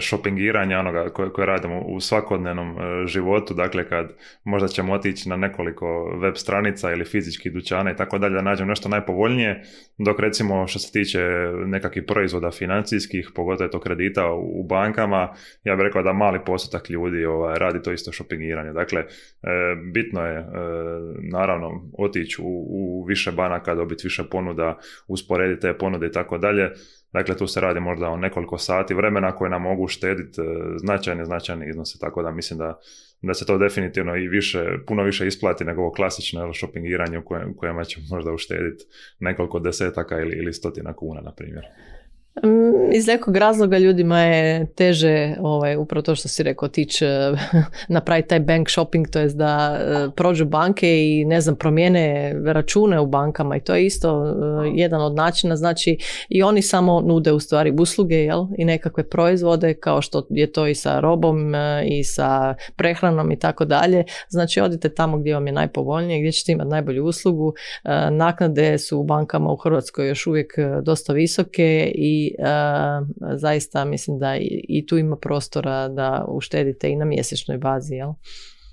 šopingiranja 0.00 0.78
onoga 0.78 1.08
koje, 1.08 1.32
koje 1.32 1.46
radimo 1.46 1.80
u 1.80 2.00
svakodnevnom 2.00 2.70
e, 2.70 3.06
životu, 3.06 3.54
dakle 3.54 3.88
kad 3.88 4.12
možda 4.44 4.68
ćemo 4.68 4.92
otići 4.92 5.28
na 5.28 5.36
nekoliko 5.36 6.18
web 6.22 6.34
stranica 6.36 6.92
ili 6.92 7.04
fizičkih 7.04 7.52
dućana 7.52 7.90
i 7.90 7.96
tako 7.96 8.18
dalje 8.18 8.34
da 8.34 8.42
nađemo 8.42 8.68
nešto 8.68 8.88
najpovoljnije, 8.88 9.62
dok 9.98 10.20
recimo 10.20 10.66
što 10.66 10.78
se 10.78 10.92
tiče 10.92 11.20
nekakvih 11.66 12.04
proizvoda 12.06 12.50
financijskih, 12.50 13.30
pogotovo 13.34 13.68
to 13.68 13.80
kredita 13.80 14.32
u 14.32 14.62
bankama, 14.62 15.32
ja 15.64 15.76
bih 15.76 15.82
rekao 15.82 16.02
da 16.02 16.12
mali 16.12 16.38
postotak 16.46 16.90
ljudi 16.90 17.24
ovaj, 17.24 17.58
radi 17.58 17.82
to 17.82 17.92
isto 17.92 18.12
šopingiranje. 18.12 18.72
Dakle, 18.72 19.00
e, 19.00 19.06
bitno 19.92 20.20
je 20.20 20.38
e, 20.38 20.45
naravno 21.32 21.90
otići 21.98 22.42
u, 22.42 22.66
u 22.68 23.04
više 23.04 23.32
banaka, 23.32 23.74
dobiti 23.74 24.06
više 24.06 24.24
ponuda, 24.30 24.78
usporediti 25.08 25.60
te 25.60 25.78
ponude 25.78 26.06
i 26.06 26.12
tako 26.12 26.38
dalje, 26.38 26.70
Dakle, 27.12 27.36
tu 27.36 27.46
se 27.46 27.60
radi 27.60 27.80
možda 27.80 28.08
o 28.08 28.16
nekoliko 28.16 28.58
sati 28.58 28.94
vremena 28.94 29.36
koje 29.36 29.50
nam 29.50 29.62
mogu 29.62 29.88
štediti 29.88 30.40
e, 30.40 30.44
značajne, 30.78 31.24
značajne 31.24 31.68
iznose, 31.68 31.98
tako 31.98 32.22
da 32.22 32.30
mislim 32.30 32.58
da, 32.58 32.78
da 33.22 33.34
se 33.34 33.46
to 33.46 33.58
definitivno 33.58 34.16
i 34.16 34.28
više, 34.28 34.64
puno 34.86 35.02
više 35.02 35.26
isplati 35.26 35.64
nego 35.64 35.80
ovo 35.80 35.92
klasično 35.92 36.54
shoppingiranje 36.54 37.18
u 37.18 37.56
kojima 37.56 37.84
ćemo 37.84 38.06
možda 38.10 38.32
uštediti 38.32 38.84
nekoliko 39.20 39.58
desetaka 39.58 40.20
ili, 40.20 40.36
ili 40.36 40.52
stotina 40.52 40.92
kuna, 40.92 41.20
na 41.20 41.32
primjer. 41.32 41.64
Mm, 42.44 42.92
iz 42.92 43.06
nekog 43.06 43.36
razloga 43.36 43.78
ljudima 43.78 44.20
je 44.20 44.66
teže 44.66 45.34
ovaj, 45.40 45.76
upravo 45.76 46.02
to 46.02 46.14
što 46.14 46.28
si 46.28 46.42
rekao 46.42 46.68
tići 46.68 47.04
napraviti 47.88 48.28
taj 48.28 48.40
bank 48.40 48.70
shopping, 48.70 49.08
to 49.08 49.18
jest 49.18 49.36
da 49.36 49.78
e, 49.80 50.08
prođu 50.16 50.44
banke 50.44 51.06
i 51.06 51.24
ne 51.24 51.40
znam 51.40 51.56
promijene 51.56 52.34
račune 52.44 53.00
u 53.00 53.06
bankama 53.06 53.56
i 53.56 53.60
to 53.60 53.74
je 53.74 53.86
isto 53.86 54.26
e, 54.26 54.70
jedan 54.74 55.02
od 55.02 55.14
načina, 55.14 55.56
znači 55.56 55.98
i 56.28 56.42
oni 56.42 56.62
samo 56.62 57.00
nude 57.00 57.32
u 57.32 57.40
stvari 57.40 57.74
usluge 57.78 58.16
jel? 58.16 58.46
i 58.58 58.64
nekakve 58.64 59.08
proizvode 59.08 59.74
kao 59.74 60.02
što 60.02 60.26
je 60.30 60.52
to 60.52 60.66
i 60.66 60.74
sa 60.74 61.00
robom 61.00 61.54
i 61.84 62.04
sa 62.04 62.54
prehranom 62.76 63.32
i 63.32 63.38
tako 63.38 63.64
dalje, 63.64 64.04
znači 64.28 64.60
odite 64.60 64.88
tamo 64.88 65.18
gdje 65.18 65.34
vam 65.34 65.46
je 65.46 65.52
najpovoljnije, 65.52 66.20
gdje 66.20 66.32
ćete 66.32 66.52
imati 66.52 66.70
najbolju 66.70 67.04
uslugu, 67.04 67.54
naknade 68.10 68.78
su 68.78 68.98
u 68.98 69.04
bankama 69.04 69.52
u 69.52 69.56
Hrvatskoj 69.56 70.08
još 70.08 70.26
uvijek 70.26 70.54
dosta 70.82 71.12
visoke 71.12 71.92
i 71.94 72.25
zaista 73.36 73.84
mislim 73.84 74.18
da 74.18 74.36
i, 74.40 74.86
tu 74.88 74.98
ima 74.98 75.16
prostora 75.16 75.88
da 75.88 76.24
uštedite 76.28 76.90
i 76.90 76.96
na 76.96 77.04
mjesečnoj 77.04 77.58
bazi, 77.58 77.94
jel? 77.94 78.12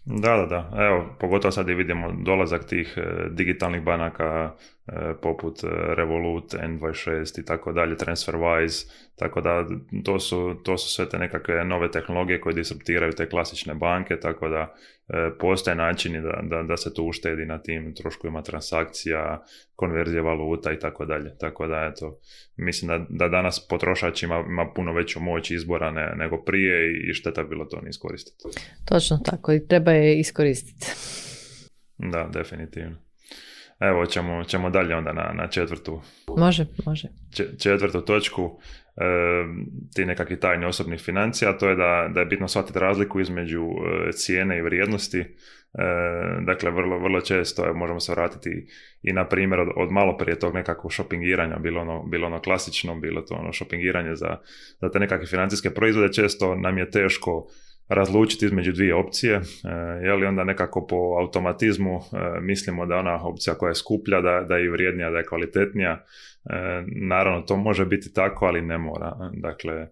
Da, 0.06 0.38
da, 0.38 0.46
da. 0.46 0.84
Evo, 0.86 1.16
pogotovo 1.20 1.52
sad 1.52 1.70
i 1.70 1.74
vidimo 1.74 2.12
dolazak 2.26 2.66
tih 2.66 2.98
e, 2.98 3.30
digitalnih 3.30 3.84
banaka 3.84 4.54
e, 4.83 4.83
poput 5.22 5.63
e, 5.63 5.68
Revolut, 5.96 6.54
N26 6.54 7.40
i 7.40 7.46
tako 7.46 7.72
dalje, 7.72 7.96
TransferWise, 7.96 8.92
tako 9.16 9.42
da 9.42 9.66
to 10.06 10.20
su, 10.20 10.56
to 10.63 10.78
su 10.78 10.94
sve 10.94 11.10
te 11.10 11.18
nekakve 11.18 11.66
nove 11.66 11.92
tehnologije 11.92 12.42
koje 12.42 12.54
disruptiraju 12.54 13.12
te 13.12 13.30
klasične 13.30 13.74
banke, 13.75 14.20
tako 14.20 14.50
da 14.50 14.75
postoje 15.40 15.75
načini 15.75 16.22
da, 16.22 16.40
da, 16.44 16.63
da 16.63 16.78
se 16.78 16.94
tu 16.94 17.06
uštedi 17.06 17.46
na 17.46 17.62
tim 17.62 17.96
troškovima 17.96 18.42
transakcija, 18.42 19.44
konverzije 19.75 20.22
valuta 20.22 20.72
i 20.72 20.80
tako 20.80 21.06
dalje. 21.06 21.38
Tako 21.38 21.68
da, 21.68 21.92
eto, 21.94 22.20
mislim 22.56 22.88
da, 22.88 23.06
da 23.10 23.30
danas 23.30 23.68
potrošač 23.68 24.24
ima, 24.24 24.44
ima 24.48 24.72
puno 24.75 24.94
veću 24.94 25.20
moć 25.20 25.52
izbora 25.52 25.92
ne, 25.92 26.13
nego 26.16 26.44
prije 26.44 26.94
i 27.10 27.13
šteta 27.13 27.44
bilo 27.44 27.66
to 27.66 27.82
ne 27.82 27.90
iskoristiti. 27.90 28.44
Točno 28.86 29.18
tako 29.25 29.54
i 29.54 29.68
treba 29.68 29.92
je 29.92 30.20
iskoristiti. 30.20 30.88
Da, 31.98 32.30
definitivno. 32.34 33.12
Evo, 33.90 34.06
ćemo, 34.06 34.44
ćemo 34.44 34.70
dalje 34.70 34.96
onda 34.96 35.13
na, 35.13 35.32
na 35.34 35.48
četvrtu. 35.48 36.02
Može, 36.38 36.66
može. 36.86 37.08
četvrtu 37.60 38.02
točku 38.02 38.60
e, 38.98 39.04
ti 39.96 40.06
nekakvi 40.06 40.40
tajni 40.40 40.66
osobnih 40.66 41.02
financija, 41.02 41.58
to 41.58 41.70
je 41.70 41.75
da, 41.75 42.10
da 42.13 42.20
je 42.20 42.25
bitno 42.25 42.48
shvatiti 42.48 42.80
razliku 42.80 43.20
između 43.20 43.62
e, 43.62 44.12
cijene 44.12 44.58
i 44.58 44.62
vrijednosti. 44.62 45.20
E, 45.20 45.25
dakle, 46.46 46.72
vrlo, 46.72 47.00
vrlo 47.00 47.22
često 47.22 47.74
možemo 47.74 48.00
se 48.00 48.12
vratiti 48.12 48.68
i 49.02 49.13
na 49.13 49.28
primjer 49.28 49.60
od, 49.60 49.68
od 49.75 49.92
malo 49.92 50.18
prije 50.18 50.40
tog 50.40 50.54
nekakvog 50.54 50.94
shopingiranja, 50.94 51.58
bilo 51.60 51.82
ono, 51.82 52.04
bilo 52.04 52.28
ono 52.28 52.42
klasično, 52.42 52.96
bilo 52.96 53.22
to 53.22 53.36
ono 53.36 53.54
shoppingiranje 53.54 54.16
za, 54.16 54.38
za 54.82 54.92
te 54.92 55.00
nekakve 55.00 55.25
financijske 55.25 55.70
proizvode, 55.70 56.13
često 56.13 56.56
nam 56.56 56.78
je 56.78 56.92
teško 56.92 57.48
razlučiti 57.88 58.46
između 58.46 58.72
dvije 58.72 58.96
opcije, 58.96 59.36
e, 59.36 59.42
je 60.06 60.13
li 60.13 60.25
onda 60.25 60.44
nekako 60.44 60.88
po 60.88 60.96
automatizmu 61.20 61.96
e, 61.96 62.40
mislimo 62.42 62.86
da 62.86 62.96
ona 62.96 63.28
opcija 63.28 63.56
koja 63.56 63.70
je 63.70 63.75
skuplja, 63.75 64.22
da, 64.22 64.46
da 64.48 64.58
je 64.58 64.72
vrijednija, 64.72 65.10
da 65.10 65.18
je 65.18 65.25
kvalitetnija. 65.25 65.92
E, 65.92 66.04
naravno, 67.08 67.42
to 67.42 67.58
može 67.58 67.86
biti 67.86 68.13
tako, 68.13 68.46
ali 68.46 68.62
ne 68.62 68.78
mora. 68.78 69.16
Dakle, 69.34 69.88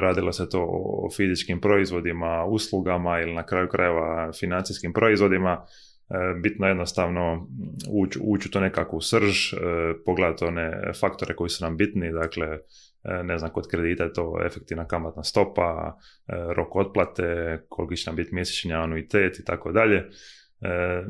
radilo 0.00 0.32
se 0.32 0.48
to 0.48 0.66
o 0.70 1.08
fizičkim 1.16 1.60
proizvodima, 1.60 2.44
uslugama 2.44 3.20
ili 3.20 3.34
na 3.34 3.46
kraju 3.46 3.68
krajeva 3.68 4.32
financijskim 4.32 4.92
proizvodima, 4.92 5.64
bitno 6.42 6.66
jednostavno 6.66 7.48
ući 8.22 8.48
u 8.48 8.50
to 8.50 8.60
nekakvu 8.60 9.00
srž, 9.00 9.54
pogledati 10.04 10.44
one 10.44 10.92
faktore 11.00 11.34
koji 11.34 11.50
su 11.50 11.64
nam 11.64 11.76
bitni, 11.76 12.12
dakle 12.12 12.58
ne 13.04 13.38
znam, 13.38 13.50
kod 13.50 13.68
kredita 13.70 14.04
je 14.04 14.12
to 14.12 14.40
efektivna 14.46 14.86
kamatna 14.86 15.24
stopa, 15.24 15.96
e, 16.28 16.32
rok 16.56 16.76
otplate, 16.76 17.58
koliki 17.68 17.96
će 17.96 18.10
nam 18.10 18.16
biti 18.16 18.34
mjesečni 18.34 18.74
anuitet 18.74 19.38
i 19.38 19.44
tako 19.44 19.72
dalje. 19.72 19.96
E, 19.96 21.02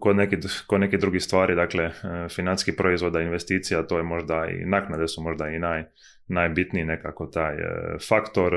kod 0.00 0.16
neke, 0.16 0.38
kod 0.66 0.80
neke 0.80 0.96
druge 0.96 1.20
stvari, 1.20 1.54
dakle, 1.54 1.90
financijski 2.30 2.76
proizvoda, 2.76 3.20
investicija, 3.20 3.86
to 3.86 3.96
je 3.96 4.02
možda 4.02 4.46
i 4.46 4.66
naknade 4.66 5.08
su 5.08 5.22
možda 5.22 5.48
i 5.48 5.58
naj, 5.58 5.84
najbitniji 6.26 6.84
nekako 6.84 7.26
taj 7.26 7.56
faktor 8.08 8.54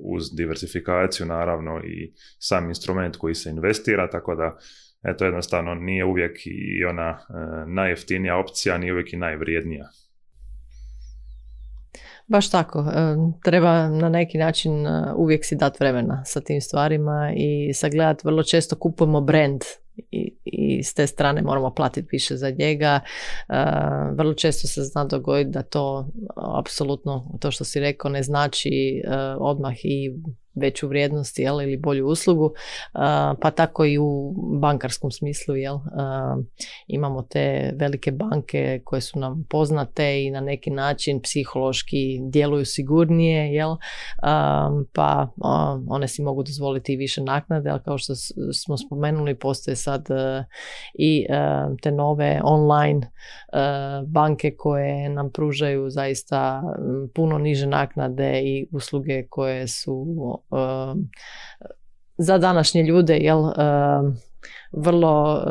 uz 0.00 0.22
diversifikaciju 0.36 1.26
naravno 1.26 1.80
i 1.84 2.12
sam 2.38 2.68
instrument 2.68 3.16
koji 3.16 3.34
se 3.34 3.50
investira, 3.50 4.10
tako 4.10 4.34
da 4.34 4.56
eto 5.04 5.24
jednostavno 5.24 5.74
nije 5.74 6.04
uvijek 6.04 6.38
i 6.46 6.84
ona 6.84 7.18
najjeftinija 7.66 8.36
opcija, 8.36 8.78
nije 8.78 8.92
uvijek 8.92 9.12
i 9.12 9.16
najvrijednija. 9.16 9.88
Baš 12.26 12.50
tako. 12.50 12.78
E, 12.80 13.16
treba 13.42 13.88
na 13.88 14.08
neki 14.08 14.38
način 14.38 14.86
e, 14.86 15.12
uvijek 15.16 15.44
si 15.44 15.56
dati 15.56 15.76
vremena 15.80 16.24
sa 16.24 16.40
tim 16.40 16.60
stvarima 16.60 17.32
i 17.36 17.74
sagledati. 17.74 18.22
Vrlo 18.24 18.42
često 18.42 18.76
kupujemo 18.76 19.20
brand 19.20 19.60
i, 20.10 20.36
i 20.44 20.82
s 20.82 20.94
te 20.94 21.06
strane 21.06 21.42
moramo 21.42 21.74
platiti 21.74 22.08
više 22.12 22.36
za 22.36 22.50
njega. 22.50 23.00
E, 23.48 23.54
vrlo 24.14 24.34
često 24.34 24.68
se 24.68 24.82
zna 24.82 25.04
dogoditi 25.04 25.50
da 25.50 25.62
to 25.62 26.08
apsolutno, 26.58 27.38
to 27.40 27.50
što 27.50 27.64
si 27.64 27.80
rekao, 27.80 28.10
ne 28.10 28.22
znači 28.22 29.02
odmah 29.38 29.74
i 29.82 30.14
veću 30.54 30.88
vrijednost 30.88 31.38
jel, 31.38 31.62
ili 31.62 31.76
bolju 31.76 32.06
uslugu, 32.06 32.52
pa 33.40 33.50
tako 33.56 33.84
i 33.84 33.98
u 33.98 34.34
bankarskom 34.60 35.10
smislu. 35.10 35.56
Jel, 35.56 35.78
imamo 36.86 37.22
te 37.22 37.72
velike 37.76 38.12
banke 38.12 38.80
koje 38.84 39.00
su 39.00 39.18
nam 39.18 39.46
poznate 39.50 40.24
i 40.24 40.30
na 40.30 40.40
neki 40.40 40.70
način 40.70 41.20
psihološki 41.20 42.20
djeluju 42.22 42.64
sigurnije, 42.64 43.54
jel, 43.54 43.76
pa 44.92 45.28
one 45.88 46.08
si 46.08 46.22
mogu 46.22 46.42
dozvoliti 46.42 46.92
i 46.92 46.96
više 46.96 47.22
naknade, 47.22 47.70
ali 47.70 47.80
kao 47.84 47.98
što 47.98 48.14
smo 48.52 48.76
spomenuli, 48.76 49.34
postoje 49.34 49.76
sad 49.76 50.10
e, 50.10 50.44
i 50.94 51.26
e, 51.28 51.34
te 51.82 51.90
nove 51.92 52.40
online 52.44 53.00
e, 53.00 53.58
banke 54.06 54.54
koje 54.56 55.08
nam 55.08 55.30
pružaju 55.30 55.90
zaista 55.90 56.62
puno 57.14 57.38
niže 57.38 57.66
naknade 57.66 58.40
i 58.42 58.66
usluge 58.72 59.26
koje 59.30 59.68
su 59.68 60.06
za 62.18 62.38
današnje 62.38 62.82
ljude 62.82 63.16
jel, 63.16 63.42
vrlo 64.72 65.44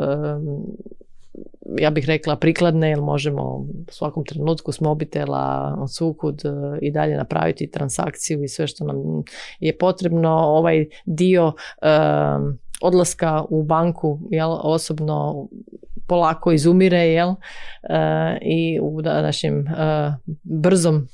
ja 1.78 1.90
bih 1.90 2.06
rekla 2.06 2.36
prikladne 2.36 2.88
jer 2.88 3.00
možemo 3.00 3.42
u 3.42 3.66
svakom 3.90 4.24
trenutku 4.24 4.72
s 4.72 4.80
mobitela 4.80 5.76
od 5.80 5.94
sukud 5.94 6.42
i 6.80 6.90
dalje 6.90 7.16
napraviti 7.16 7.70
transakciju 7.70 8.42
i 8.42 8.48
sve 8.48 8.66
što 8.66 8.84
nam 8.84 8.96
je 9.60 9.78
potrebno. 9.78 10.30
Ovaj 10.30 10.86
dio 11.04 11.52
odlaska 12.82 13.44
u 13.50 13.62
banku 13.62 14.20
jel, 14.30 14.50
osobno 14.62 15.48
polako 16.06 16.52
izumire 16.52 16.98
jel, 16.98 17.34
i 18.42 18.80
u 18.82 19.02
današnjem 19.02 19.64
brzom 20.42 21.08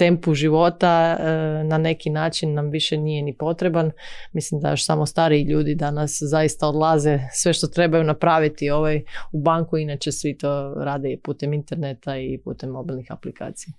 tempu 0.00 0.34
života 0.34 1.16
e, 1.20 1.24
na 1.64 1.78
neki 1.78 2.10
način 2.10 2.54
nam 2.54 2.70
više 2.70 2.96
nije 2.96 3.22
ni 3.22 3.36
potreban. 3.36 3.90
Mislim 4.32 4.60
da 4.60 4.70
još 4.70 4.84
samo 4.84 5.06
stariji 5.06 5.42
ljudi 5.42 5.74
danas 5.74 6.18
zaista 6.22 6.68
odlaze 6.68 7.18
sve 7.32 7.52
što 7.52 7.66
trebaju 7.66 8.04
napraviti 8.04 8.70
ovaj 8.70 9.02
u 9.32 9.40
banku, 9.40 9.78
inače 9.78 10.12
svi 10.12 10.38
to 10.38 10.74
rade 10.74 11.16
putem 11.22 11.52
interneta 11.52 12.16
i 12.16 12.38
putem 12.44 12.70
mobilnih 12.70 13.06
aplikacija. 13.12 13.72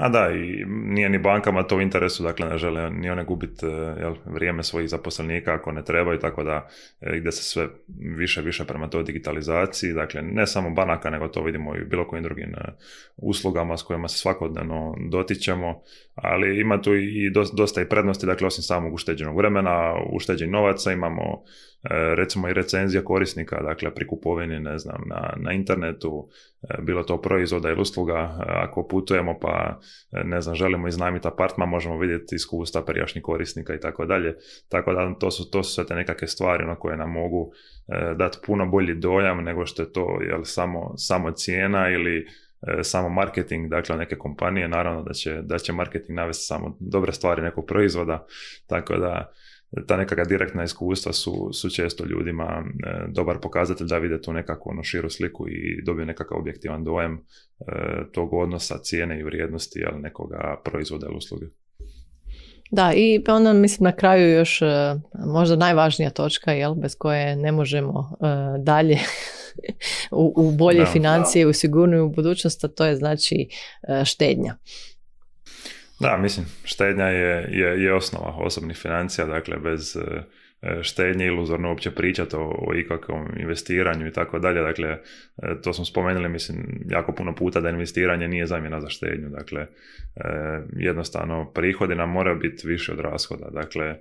A 0.00 0.08
da, 0.08 0.30
i 0.30 0.64
nije 0.66 1.08
ni 1.08 1.18
bankama 1.18 1.62
to 1.62 1.76
u 1.76 1.80
interesu, 1.80 2.22
dakle 2.22 2.48
ne 2.48 2.58
žele 2.58 2.90
ni 2.90 3.10
one 3.10 3.24
gubiti 3.24 3.66
e, 3.66 4.12
vrijeme 4.24 4.62
svojih 4.62 4.88
zaposlenika 4.88 5.54
ako 5.54 5.72
ne 5.72 5.84
trebaju, 5.84 6.18
tako 6.18 6.44
da 6.44 6.68
e, 7.00 7.16
ide 7.16 7.32
se 7.32 7.42
sve 7.42 7.68
više 8.16 8.42
više 8.42 8.64
prema 8.64 8.90
toj 8.90 9.04
digitalizaciji, 9.04 9.92
dakle 9.92 10.22
ne 10.22 10.46
samo 10.46 10.70
banaka, 10.70 11.10
nego 11.10 11.28
to 11.28 11.42
vidimo 11.42 11.76
i 11.76 11.84
bilo 11.84 12.08
kojim 12.08 12.22
drugim 12.22 12.54
e, 12.54 12.72
uslugama 13.16 13.76
s 13.76 13.82
kojima 13.82 14.08
se 14.08 14.18
svakodnevno 14.18 14.94
dotičemo, 15.10 15.82
ali 16.14 16.60
ima 16.60 16.82
tu 16.82 16.94
i 16.94 17.30
dosta 17.56 17.82
i 17.82 17.88
prednosti, 17.88 18.26
dakle 18.26 18.46
osim 18.46 18.62
samog 18.62 18.94
ušteđenog 18.94 19.36
vremena, 19.36 19.94
ušteđenih 20.12 20.52
novaca 20.52 20.92
imamo 20.92 21.42
recimo 22.14 22.48
i 22.48 22.52
recenzija 22.52 23.04
korisnika, 23.04 23.62
dakle 23.62 23.94
pri 23.94 24.06
kupovini, 24.06 24.60
ne 24.60 24.78
znam, 24.78 25.02
na, 25.06 25.32
na 25.36 25.52
internetu, 25.52 26.28
e, 26.62 26.82
bilo 26.82 27.02
to 27.02 27.20
proizvoda 27.20 27.68
ili 27.68 27.80
usluga, 27.80 28.14
e, 28.14 28.44
ako 28.46 28.88
putujemo 28.88 29.38
pa, 29.40 29.80
ne 30.24 30.40
znam, 30.40 30.54
želimo 30.54 30.88
iznajmiti 30.88 31.28
apartman, 31.28 31.68
možemo 31.68 31.98
vidjeti 31.98 32.34
iskustva 32.34 32.82
prijašnjih 32.82 33.22
korisnika 33.22 33.74
i 33.74 33.80
tako 33.80 34.06
dalje, 34.06 34.36
tako 34.68 34.92
da 34.92 35.14
to 35.20 35.30
su, 35.30 35.50
to 35.50 35.62
su 35.62 35.74
sve 35.74 35.86
te 35.86 35.94
nekakve 35.94 36.28
stvari 36.28 36.66
na 36.66 36.74
koje 36.74 36.96
nam 36.96 37.10
mogu 37.10 37.52
dati 38.16 38.38
puno 38.46 38.66
bolji 38.66 38.94
dojam 38.94 39.44
nego 39.44 39.66
što 39.66 39.82
je 39.82 39.92
to 39.92 40.18
jel, 40.28 40.40
samo, 40.44 40.94
samo 40.96 41.30
cijena 41.30 41.90
ili 41.90 42.26
samo 42.82 43.08
marketing, 43.08 43.68
dakle 43.68 43.96
neke 43.96 44.16
kompanije, 44.16 44.68
naravno 44.68 45.02
da 45.02 45.12
će, 45.12 45.42
da 45.42 45.58
će 45.58 45.72
marketing 45.72 46.16
navesti 46.16 46.46
samo 46.46 46.76
dobre 46.80 47.12
stvari 47.12 47.42
nekog 47.42 47.66
proizvoda, 47.66 48.26
tako 48.66 48.96
da 48.96 49.32
ta 49.86 49.96
nekakva 49.96 50.24
direktna 50.24 50.64
iskustva 50.64 51.12
su, 51.12 51.50
su 51.52 51.70
često 51.70 52.04
ljudima 52.04 52.44
e, 52.44 53.06
dobar 53.08 53.38
pokazatelj 53.42 53.86
da 53.86 53.98
vide 53.98 54.22
tu 54.22 54.32
nekakvu 54.32 54.70
ono, 54.70 54.82
širu 54.82 55.10
sliku 55.10 55.48
i 55.48 55.82
dobiju 55.84 56.06
nekakav 56.06 56.38
objektivan 56.38 56.84
dojem 56.84 57.12
e, 57.14 57.22
tog 58.12 58.32
odnosa 58.32 58.78
cijene 58.78 59.20
i 59.20 59.22
vrijednosti 59.22 59.84
ali 59.90 60.02
nekoga 60.02 60.60
proizvoda 60.64 61.06
ili 61.06 61.16
usluge. 61.16 61.46
Da, 62.70 62.92
i 62.96 63.24
onda 63.28 63.52
mislim 63.52 63.84
na 63.84 63.92
kraju 63.92 64.32
još 64.32 64.62
e, 64.62 64.66
možda 65.26 65.56
najvažnija 65.56 66.10
točka 66.10 66.52
jel, 66.52 66.74
bez 66.74 66.96
koje 66.98 67.36
ne 67.36 67.52
možemo 67.52 68.16
dalje 68.58 68.98
u, 70.10 70.32
u 70.36 70.52
bolje 70.52 70.86
financije, 70.86 71.46
u 71.46 71.52
sigurniju 71.52 72.08
budućnost, 72.08 72.64
a 72.64 72.68
to 72.68 72.84
je 72.84 72.96
znači 72.96 73.48
štednja. 74.04 74.56
Da, 76.00 76.16
mislim, 76.16 76.46
štednja 76.64 77.06
je, 77.06 77.48
je, 77.50 77.82
je 77.82 77.94
osnova 77.94 78.34
osobnih 78.36 78.76
financija, 78.76 79.26
dakle 79.26 79.56
bez 79.56 79.96
e, 79.96 80.22
e, 80.62 80.82
štednje 80.82 81.26
iluzorno 81.26 81.68
uopće 81.68 81.90
pričati 81.90 82.36
o, 82.36 82.66
o 82.68 82.74
ikakvom 82.74 83.26
investiranju 83.40 84.06
i 84.06 84.12
tako 84.12 84.38
dalje. 84.38 84.62
Dakle, 84.62 84.88
e, 84.88 85.60
to 85.62 85.72
smo 85.72 85.84
spomenuli, 85.84 86.28
mislim, 86.28 86.84
jako 86.90 87.12
puno 87.12 87.34
puta 87.34 87.60
da 87.60 87.70
investiranje 87.70 88.28
nije 88.28 88.46
zamjena 88.46 88.80
za 88.80 88.88
štednju. 88.88 89.28
Dakle, 89.28 89.66
jednostavno 90.72 91.52
prihodi 91.52 91.94
nam 91.94 92.10
moraju 92.10 92.38
biti 92.38 92.68
više 92.68 92.92
od 92.92 93.00
rashoda. 93.00 93.50
Dakle, 93.50 93.96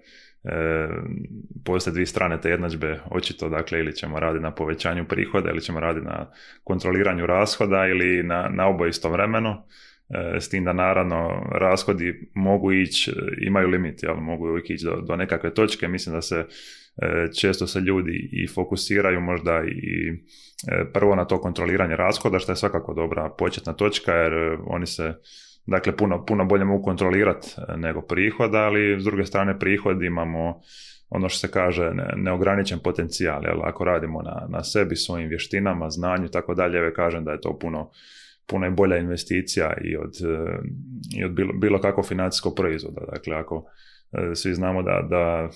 postoje 1.65 1.91
dvije 1.91 2.05
strane 2.05 2.41
te 2.41 2.49
jednadžbe, 2.49 2.99
očito, 3.11 3.49
dakle, 3.49 3.79
ili 3.79 3.95
ćemo 3.95 4.19
raditi 4.19 4.43
na 4.43 4.51
povećanju 4.51 5.05
prihoda, 5.07 5.49
ili 5.49 5.61
ćemo 5.61 5.79
raditi 5.79 6.05
na 6.05 6.27
kontroliranju 6.63 7.25
rashoda, 7.25 7.87
ili 7.87 8.23
na, 8.23 8.49
na 8.53 8.67
oboje 8.67 8.89
istovremeno. 8.89 9.65
E, 10.09 10.41
s 10.41 10.49
tim 10.49 10.63
da 10.63 10.73
naravno 10.73 11.43
rashodi 11.51 12.29
mogu 12.33 12.71
ići, 12.71 13.13
imaju 13.41 13.67
limit, 13.67 14.03
jel, 14.03 14.15
mogu 14.15 14.47
uvijek 14.49 14.69
ići 14.69 14.85
do, 14.85 15.01
do 15.01 15.15
nekakve 15.15 15.53
točke, 15.53 15.87
mislim 15.87 16.15
da 16.15 16.21
se 16.21 16.45
e, 17.01 17.27
često 17.41 17.67
se 17.67 17.79
ljudi 17.79 18.29
i 18.31 18.47
fokusiraju 18.47 19.21
možda 19.21 19.63
i 19.63 20.09
e, 20.71 20.91
prvo 20.93 21.15
na 21.15 21.25
to 21.25 21.41
kontroliranje 21.41 21.95
rashoda, 21.95 22.39
što 22.39 22.51
je 22.51 22.55
svakako 22.55 22.93
dobra 22.93 23.29
početna 23.29 23.73
točka, 23.73 24.13
jer 24.13 24.57
oni 24.65 24.85
se 24.85 25.13
dakle 25.65 25.97
puno, 25.97 26.25
puno 26.25 26.45
bolje 26.45 26.65
mogu 26.65 26.83
kontrolirati 26.83 27.47
nego 27.77 28.01
prihoda, 28.01 28.57
ali 28.57 29.01
s 29.01 29.03
druge 29.03 29.25
strane 29.25 29.59
prihod 29.59 30.03
imamo 30.03 30.61
ono 31.09 31.29
što 31.29 31.39
se 31.39 31.51
kaže 31.51 31.91
neograničen 32.15 32.79
potencijal, 32.79 33.43
jel, 33.43 33.63
ako 33.63 33.83
radimo 33.83 34.21
na, 34.21 34.47
na 34.49 34.63
sebi, 34.63 34.95
svojim 34.95 35.29
vještinama, 35.29 35.89
znanju, 35.89 36.27
tako 36.27 36.53
dalje, 36.53 36.93
kažem 36.93 37.23
da 37.23 37.31
je 37.31 37.41
to 37.41 37.59
puno 37.59 37.91
puno 38.47 38.65
je 38.65 38.71
bolja 38.71 38.97
investicija 38.97 39.73
i 39.83 39.97
od, 39.97 40.13
e, 40.21 40.59
i 41.17 41.23
od 41.23 41.31
bilo, 41.31 41.53
bilo 41.53 41.81
kakvog 41.81 42.07
financijskog 42.07 42.55
proizvoda. 42.55 43.01
Dakle, 43.13 43.35
ako 43.35 43.65
e, 44.11 44.35
svi 44.35 44.53
znamo 44.53 44.83
da, 44.83 45.07
da 45.09 45.49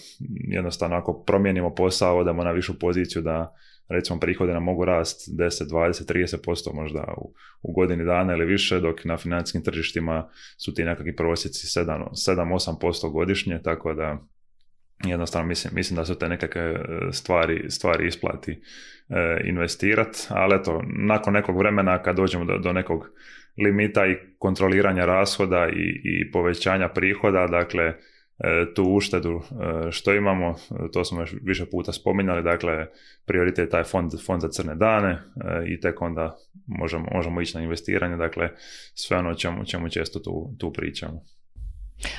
jednostavno 0.48 0.96
ako 0.96 1.24
promijenimo 1.24 1.76
posao, 1.76 2.18
odemo 2.18 2.44
na 2.44 2.52
višu 2.52 2.80
poziciju 2.80 3.22
da 3.22 3.56
recimo 3.92 4.20
prihode 4.20 4.54
nam 4.54 4.64
mogu 4.64 4.86
rast 4.86 5.30
10, 5.40 5.70
20, 5.70 6.38
30% 6.38 6.74
možda 6.74 7.14
u, 7.18 7.34
u 7.62 7.74
godini 7.74 8.06
dana 8.06 8.34
ili 8.34 8.46
više, 8.46 8.80
dok 8.80 9.06
na 9.06 9.18
financijskim 9.18 9.64
tržištima 9.64 10.30
su 10.58 10.74
ti 10.74 10.84
nekakvi 10.84 11.16
prosjeci 11.16 11.68
7-8% 11.68 13.12
godišnje, 13.12 13.62
tako 13.64 13.94
da 13.94 14.18
jednostavno 15.06 15.48
mislim, 15.48 15.74
mislim 15.76 15.96
da 15.96 16.06
su 16.06 16.16
te 16.16 16.30
nekakve 16.30 16.62
e, 16.62 16.78
stvari, 17.12 17.66
stvari 17.70 18.08
isplati 18.08 18.62
investirati, 19.44 20.20
ali 20.30 20.56
eto, 20.56 20.82
nakon 20.88 21.34
nekog 21.34 21.58
vremena 21.58 22.04
kad 22.04 22.16
dođemo 22.16 22.46
do, 22.46 22.58
do 22.58 22.74
nekog 22.74 23.10
limita 23.58 24.06
i 24.06 24.18
kontroliranja 24.38 25.06
rashoda 25.06 25.68
i, 25.74 26.02
i 26.04 26.32
povećanja 26.32 26.90
prihoda, 26.90 27.48
dakle, 27.48 27.84
e, 27.84 27.94
tu 28.76 28.84
uštedu 28.84 29.42
e, 29.42 29.92
što 29.92 30.14
imamo, 30.14 30.56
to 30.94 31.06
smo 31.06 31.22
još 31.22 31.34
više 31.42 31.66
puta 31.66 31.92
spominjali, 31.92 32.44
dakle, 32.44 32.88
prioritet 33.26 33.60
je 33.60 33.70
taj 33.70 33.84
fond, 33.84 34.12
fond 34.26 34.42
za 34.42 34.50
crne 34.50 34.76
dane 34.76 35.22
i 35.68 35.80
tek 35.80 36.02
onda 36.02 36.38
možemo, 36.66 37.06
možemo 37.12 37.42
ići 37.42 37.58
na 37.58 37.64
investiranje, 37.64 38.16
dakle, 38.18 38.50
sve 38.94 39.18
ono 39.18 39.36
čemu, 39.36 39.66
čemu 39.66 39.90
često 39.90 40.20
tu, 40.20 40.56
tu 40.60 40.74
pričamo. 40.74 41.22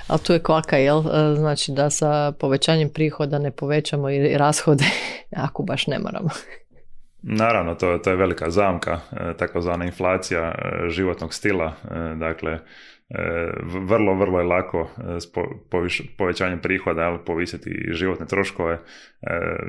Ali 0.07 0.21
tu 0.21 0.33
je 0.33 0.43
kvaka, 0.43 0.77
jel? 0.77 0.99
E, 0.99 1.35
znači 1.37 1.73
da 1.73 1.91
sa 1.91 2.33
povećanjem 2.33 2.91
prihoda 2.91 3.39
ne 3.39 3.51
povećamo 3.51 4.11
i 4.11 4.39
rashode 4.39 4.85
ako 5.47 5.63
baš 5.63 5.87
ne 5.87 5.99
moramo. 5.99 6.29
Naravno, 7.23 7.75
to, 7.75 7.99
to 7.99 8.11
je 8.11 8.17
velika 8.17 8.51
zamka, 8.51 9.01
e, 9.13 9.37
takozvana 9.37 9.85
inflacija 9.85 10.43
e, 10.43 10.89
životnog 10.89 11.35
stila. 11.35 11.73
Dakle, 12.17 12.59
vrlo, 13.65 14.15
vrlo 14.15 14.39
je 14.39 14.45
lako 14.45 14.91
s 15.21 15.27
povećanjem 16.19 16.61
prihoda 16.61 17.03
ali 17.03 17.19
povisiti 17.27 17.71
životne 17.91 18.27
troškove 18.27 18.79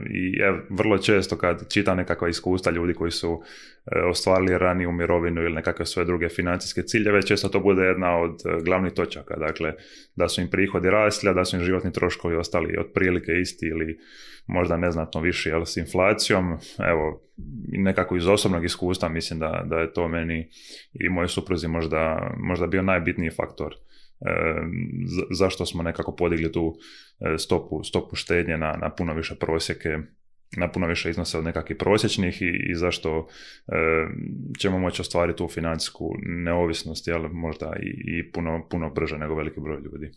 i 0.09 0.37
vrlo 0.69 0.97
često 0.97 1.37
kad 1.37 1.73
čitam 1.73 1.97
nekakva 1.97 2.29
iskustva 2.29 2.71
ljudi 2.71 2.93
koji 2.93 3.11
su 3.11 3.43
E, 3.82 3.82
ostvarili 4.09 4.57
raniju 4.57 4.91
mirovinu 4.91 5.41
ili 5.41 5.53
nekakve 5.53 5.85
sve 5.85 6.05
druge 6.05 6.29
financijske 6.29 6.81
ciljeve, 6.83 7.21
često 7.21 7.49
to 7.49 7.59
bude 7.59 7.81
jedna 7.81 8.17
od 8.17 8.31
e, 8.45 8.63
glavnih 8.63 8.93
točaka, 8.93 9.35
dakle 9.35 9.73
da 10.15 10.27
su 10.27 10.41
im 10.41 10.49
prihodi 10.49 10.89
rasli, 10.89 11.33
da 11.33 11.45
su 11.45 11.55
im 11.55 11.63
životni 11.63 11.91
troškovi 11.91 12.35
ostali 12.35 12.77
otprilike 12.79 13.31
isti 13.31 13.65
ili 13.65 13.97
možda 14.47 14.77
neznatno 14.77 15.21
viši, 15.21 15.51
ali 15.51 15.65
s 15.65 15.77
inflacijom, 15.77 16.57
evo, 16.79 17.21
nekako 17.67 18.15
iz 18.15 18.27
osobnog 18.27 18.65
iskustva 18.65 19.09
mislim 19.09 19.39
da, 19.39 19.63
da 19.65 19.75
je 19.75 19.93
to 19.93 20.07
meni 20.07 20.49
i 20.93 21.09
moj 21.09 21.27
supruzi 21.27 21.67
možda, 21.67 22.31
možda 22.37 22.67
bio 22.67 22.81
najbitniji 22.81 23.29
faktor 23.29 23.75
zašto 25.31 25.65
smo 25.65 25.83
nekako 25.83 26.15
podigli 26.15 26.51
tu 26.51 26.75
stopu, 27.37 27.83
stopu 27.83 28.15
štednje 28.15 28.57
na, 28.57 28.77
na 28.81 28.89
puno 28.89 29.13
više 29.13 29.35
prosjeke 29.35 29.97
na 30.57 30.71
puno 30.71 30.87
više 30.87 31.09
iznose 31.09 31.37
od 31.37 31.43
nekakvih 31.43 31.77
prosječnih 31.77 32.41
i, 32.41 32.71
i 32.71 32.75
zašto 32.75 33.27
ćemo 34.59 34.79
moći 34.79 35.01
ostvariti 35.01 35.37
tu 35.37 35.47
financijsku 35.47 36.15
neovisnost, 36.21 37.07
ali 37.07 37.29
možda 37.29 37.73
i, 37.81 38.19
i 38.19 38.31
puno, 38.31 38.67
puno 38.69 38.89
brže 38.89 39.17
nego 39.17 39.35
veliki 39.35 39.59
broj 39.59 39.81
ljudi. 39.81 40.11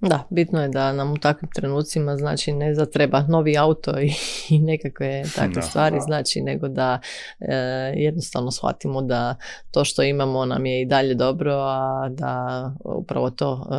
Da, 0.00 0.26
bitno 0.30 0.62
je 0.62 0.68
da 0.68 0.92
nam 0.92 1.12
u 1.12 1.18
takvim 1.18 1.50
trenucima 1.54 2.16
znači 2.16 2.52
ne 2.52 2.74
zatreba 2.74 3.22
novi 3.28 3.58
auto 3.58 4.00
i, 4.00 4.12
i 4.54 4.58
nekakve 4.58 5.22
takve 5.36 5.62
stvari, 5.62 6.00
znači 6.00 6.40
nego 6.40 6.68
da 6.68 7.00
e, 7.40 7.54
jednostavno 7.96 8.50
shvatimo 8.50 9.02
da 9.02 9.36
to 9.70 9.84
što 9.84 10.02
imamo 10.02 10.44
nam 10.44 10.66
je 10.66 10.82
i 10.82 10.86
dalje 10.86 11.14
dobro, 11.14 11.54
a 11.54 12.08
da 12.10 12.64
upravo 12.84 13.30
to 13.30 13.66
e, 13.70 13.74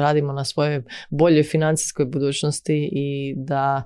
radimo 0.00 0.32
na 0.32 0.44
svojoj 0.44 0.82
boljoj 1.10 1.42
financijskoj 1.42 2.04
budućnosti 2.04 2.90
i 2.92 3.34
da 3.36 3.82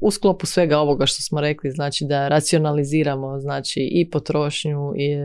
u, 0.00 0.10
sklopu 0.10 0.46
svega 0.46 0.78
ovoga 0.78 1.06
što 1.06 1.22
smo 1.22 1.40
rekli, 1.40 1.70
znači 1.70 2.04
da 2.08 2.28
racionaliziramo 2.28 3.40
znači 3.40 3.80
i 3.92 4.10
potrošnju 4.10 4.92
i, 4.96 5.16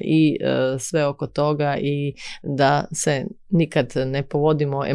i 0.00 0.38
e, 0.40 0.78
sve 0.78 1.06
oko 1.06 1.26
toga 1.26 1.76
i 1.80 2.14
da 2.42 2.84
se 2.92 3.26
nikad 3.50 3.92
ne 4.06 4.22
povodimo 4.22 4.86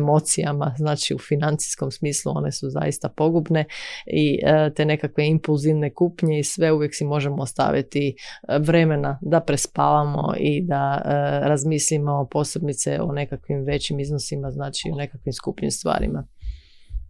emocijama, 0.46 0.74
znači 0.78 1.16
u 1.16 1.20
financijskom 1.20 1.92
smislu 1.92 2.32
one 2.36 2.52
su 2.52 2.70
zaista 2.70 3.10
pogubne 3.10 3.66
i 4.06 4.40
e, 4.44 4.74
te 4.74 4.86
nekakve 4.86 5.28
impulzivne 5.28 5.94
kupnje 5.94 6.40
i 6.40 6.44
sve 6.44 6.72
uvijek 6.72 6.96
si 6.96 7.06
možemo 7.06 7.42
ostaviti 7.42 8.08
e, 8.10 8.60
vremena 8.60 9.20
da 9.22 9.40
prespavamo 9.40 10.34
i 10.38 10.62
da 10.62 11.02
e, 11.06 11.10
razmislimo 11.50 12.28
posebice 12.32 13.02
o 13.02 13.12
nekakvim 13.12 13.64
većim 13.64 14.00
iznosima, 14.00 14.52
znači 14.52 14.90
o 14.94 14.98
nekakvim 14.98 15.34
skupnim 15.34 15.72
stvarima. 15.72 16.28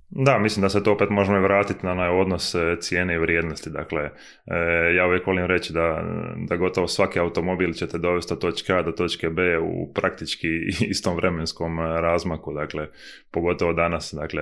Da, 0.10 0.40
mislim 0.40 0.62
da 0.62 0.70
se 0.70 0.84
to 0.84 0.92
opet 0.92 1.10
možemo 1.10 1.40
vratiti 1.40 1.86
na 1.86 1.92
onaj 1.92 2.10
odnos 2.10 2.56
e, 2.56 2.78
cijene 2.80 3.16
i 3.16 3.18
vrijednosti. 3.18 3.70
Dakle, 3.70 4.02
e, 4.02 4.56
ja 4.96 5.08
uvijek 5.08 5.28
volim 5.28 5.46
reći 5.46 5.74
da, 5.74 6.04
da 6.48 6.56
gotovo 6.56 6.88
svaki 6.88 7.20
automobil 7.20 7.74
ćete 7.74 7.98
dovesti 7.98 8.34
od 8.34 8.40
točke 8.40 8.74
A 8.74 8.82
do 8.82 8.92
točke 8.92 9.30
B 9.30 9.60
u 9.60 9.94
praktički 9.94 10.48
istom 10.94 11.16
vremenskom 11.16 11.80
e, 11.80 12.02
razmaku. 12.02 12.54
Dakle, 12.54 12.88
pogotovo 13.32 13.74
danas, 13.74 14.14
dakle, 14.14 14.42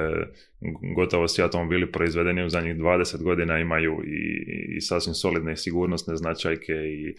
gotovo 0.95 1.27
svi 1.27 1.43
automobili 1.43 1.91
proizvedeni 1.91 2.45
u 2.45 2.49
zadnjih 2.49 2.75
20 2.75 3.23
godina 3.23 3.59
imaju 3.59 4.01
i, 4.05 4.45
i 4.77 4.81
sasvim 4.81 5.13
solidne 5.13 5.57
sigurnosne 5.57 6.15
značajke 6.15 6.73
i 6.73 7.15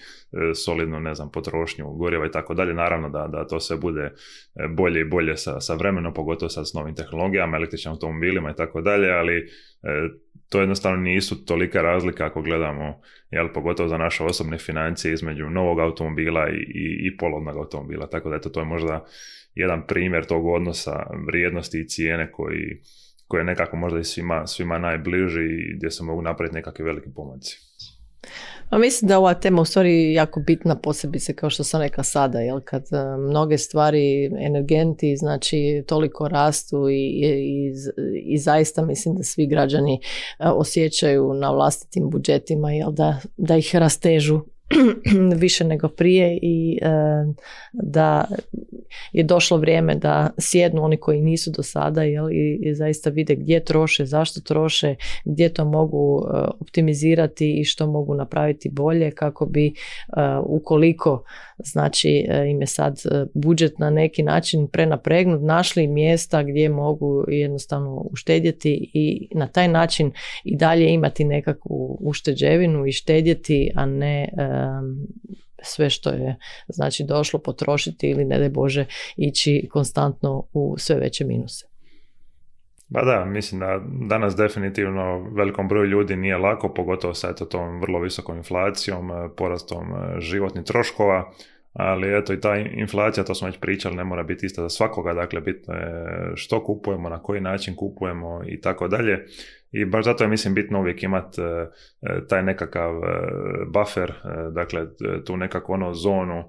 solidnu, 0.54 1.00
ne 1.00 1.14
znam, 1.14 1.30
potrošnju 1.30 1.92
goriva 1.92 2.26
i 2.26 2.30
tako 2.30 2.54
dalje. 2.54 2.74
Naravno 2.74 3.08
da, 3.08 3.28
da 3.32 3.46
to 3.46 3.60
sve 3.60 3.76
bude 3.76 4.12
bolje 4.70 5.00
i 5.00 5.04
bolje 5.04 5.36
sa, 5.36 5.60
sa 5.60 5.74
vremenom, 5.74 6.14
pogotovo 6.14 6.48
sad 6.48 6.68
s 6.68 6.74
novim 6.74 6.94
tehnologijama, 6.94 7.56
električnim 7.56 7.92
automobilima 8.34 8.50
i 8.50 8.56
tako 8.56 8.80
dalje, 8.80 9.10
ali 9.10 9.36
e, 9.36 10.08
to 10.48 10.60
jednostavno 10.60 10.98
nisu 10.98 11.44
tolika 11.44 11.82
razlika 11.82 12.26
ako 12.26 12.42
gledamo, 12.42 13.00
jel, 13.30 13.48
pogotovo 13.54 13.88
za 13.88 13.98
naše 13.98 14.24
osobne 14.24 14.58
financije 14.58 15.14
između 15.14 15.50
novog 15.50 15.80
automobila 15.80 16.48
i, 16.48 16.56
i, 16.56 17.06
i 17.06 17.16
polovnog 17.16 17.56
automobila. 17.56 18.06
Tako 18.06 18.30
da 18.30 18.36
eto, 18.36 18.48
to 18.48 18.60
je 18.60 18.66
možda 18.66 19.04
jedan 19.54 19.86
primjer 19.86 20.24
tog 20.24 20.46
odnosa 20.46 21.06
vrijednosti 21.26 21.80
i 21.80 21.88
cijene 21.88 22.32
koji, 22.32 22.80
koji 23.28 23.40
je 23.40 23.44
nekako 23.44 23.76
možda 23.76 24.00
i 24.00 24.04
svima, 24.04 24.46
svima 24.46 24.78
najbliži 24.78 25.74
gdje 25.76 25.90
se 25.90 26.04
mogu 26.04 26.22
napraviti 26.22 26.54
nekakvi 26.54 26.84
veliki 26.84 27.08
pomaci. 27.14 27.73
Pa 28.70 28.78
mislim 28.78 29.08
da 29.08 29.18
ova 29.18 29.34
tema 29.34 29.62
u 29.62 29.64
stvari 29.64 30.12
jako 30.12 30.40
bitna 30.40 30.76
posebice 30.76 31.34
kao 31.34 31.50
što 31.50 31.64
sam 31.64 31.80
rekla 31.80 32.04
sada, 32.04 32.40
jel 32.40 32.60
kad 32.60 32.82
e, 32.92 33.16
mnoge 33.16 33.58
stvari, 33.58 34.24
energenti 34.24 35.16
znači 35.16 35.84
toliko 35.86 36.28
rastu 36.28 36.88
i, 36.88 36.94
i, 36.94 37.72
i 38.24 38.38
zaista 38.38 38.84
mislim 38.84 39.16
da 39.16 39.22
svi 39.22 39.46
građani 39.46 39.94
e, 39.94 40.48
osjećaju 40.48 41.34
na 41.34 41.50
vlastitim 41.50 42.10
budžetima 42.10 42.72
jel 42.72 42.92
da, 42.92 43.20
da 43.36 43.56
ih 43.56 43.76
rastežu 43.76 44.40
više 45.36 45.64
nego 45.64 45.88
prije 45.88 46.38
i 46.42 46.78
e, 46.82 46.88
da 47.72 48.24
je 49.12 49.22
došlo 49.24 49.56
vrijeme 49.56 49.94
da 49.94 50.30
sjednu 50.38 50.84
oni 50.84 50.96
koji 50.96 51.20
nisu 51.20 51.50
do 51.50 51.62
sada 51.62 52.02
jel, 52.02 52.32
i, 52.32 52.74
zaista 52.74 53.10
vide 53.10 53.34
gdje 53.34 53.64
troše, 53.64 54.04
zašto 54.04 54.40
troše, 54.40 54.94
gdje 55.24 55.48
to 55.48 55.64
mogu 55.64 56.22
e, 56.24 56.38
optimizirati 56.60 57.60
i 57.60 57.64
što 57.64 57.86
mogu 57.86 58.14
napraviti 58.14 58.68
bolje 58.72 59.10
kako 59.10 59.46
bi 59.46 59.66
e, 59.66 59.72
ukoliko 60.46 61.24
znači 61.58 62.26
im 62.50 62.60
je 62.60 62.66
sad 62.66 63.00
budžet 63.34 63.78
na 63.78 63.90
neki 63.90 64.22
način 64.22 64.68
prenapregnut, 64.68 65.42
našli 65.42 65.86
mjesta 65.86 66.42
gdje 66.42 66.68
mogu 66.68 67.24
jednostavno 67.28 68.06
uštedjeti 68.10 68.90
i 68.94 69.28
na 69.34 69.46
taj 69.46 69.68
način 69.68 70.12
i 70.44 70.56
dalje 70.56 70.92
imati 70.92 71.24
nekakvu 71.24 71.98
ušteđevinu 72.00 72.86
i 72.86 72.92
štedjeti, 72.92 73.70
a 73.74 73.86
ne 73.86 74.28
sve 75.64 75.90
što 75.90 76.10
je 76.10 76.36
znači 76.68 77.04
došlo 77.04 77.38
potrošiti 77.38 78.10
ili 78.10 78.24
ne 78.24 78.38
daj 78.38 78.48
Bože 78.48 78.86
ići 79.16 79.68
konstantno 79.72 80.46
u 80.52 80.74
sve 80.78 80.96
veće 80.96 81.24
minuse. 81.24 81.66
Ba 82.88 83.02
da, 83.02 83.24
mislim 83.24 83.60
da 83.60 83.80
danas 84.08 84.36
definitivno 84.36 85.18
velikom 85.18 85.68
broju 85.68 85.86
ljudi 85.86 86.16
nije 86.16 86.36
lako, 86.36 86.74
pogotovo 86.74 87.14
sa 87.14 87.30
eto 87.30 87.44
tom 87.44 87.80
vrlo 87.80 88.00
visokom 88.00 88.36
inflacijom, 88.36 89.10
porastom 89.36 89.86
životnih 90.18 90.64
troškova, 90.64 91.32
ali 91.74 92.18
eto 92.18 92.32
i 92.32 92.40
ta 92.40 92.56
inflacija, 92.56 93.24
to 93.24 93.34
smo 93.34 93.48
već 93.48 93.58
pričali, 93.58 93.96
ne 93.96 94.04
mora 94.04 94.22
biti 94.22 94.46
ista 94.46 94.62
za 94.62 94.68
svakoga, 94.68 95.14
dakle 95.14 95.40
bitno 95.40 95.74
je 95.74 96.06
što 96.34 96.64
kupujemo, 96.64 97.08
na 97.08 97.22
koji 97.22 97.40
način 97.40 97.76
kupujemo 97.76 98.42
i 98.46 98.60
tako 98.60 98.88
dalje. 98.88 99.26
I 99.72 99.84
baš 99.84 100.04
zato 100.04 100.24
je 100.24 100.28
mislim 100.28 100.54
bitno 100.54 100.80
uvijek 100.80 101.02
imati 101.02 101.40
e, 101.40 101.44
e, 101.44 102.26
taj 102.28 102.42
nekakav 102.42 102.96
e, 102.96 103.00
buffer, 103.66 104.12
dakle 104.52 104.86
tu 105.24 105.36
nekakvu 105.36 105.72
ono 105.72 105.94
zonu 105.94 106.44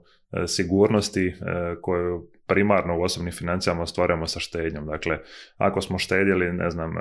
sigurnosti 0.48 1.34
koju 1.82 2.28
primarno 2.48 3.00
u 3.00 3.02
osobnim 3.02 3.34
financijama 3.34 3.82
ostvarujemo 3.82 4.28
sa 4.28 4.40
štednjom. 4.40 4.86
Dakle, 4.86 5.20
ako 5.58 5.82
smo 5.82 6.00
štedjeli, 6.00 6.54
ne 6.54 6.70
znam, 6.70 6.94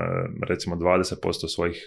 recimo 0.49 0.77
20% 0.77 1.55
svojih 1.55 1.87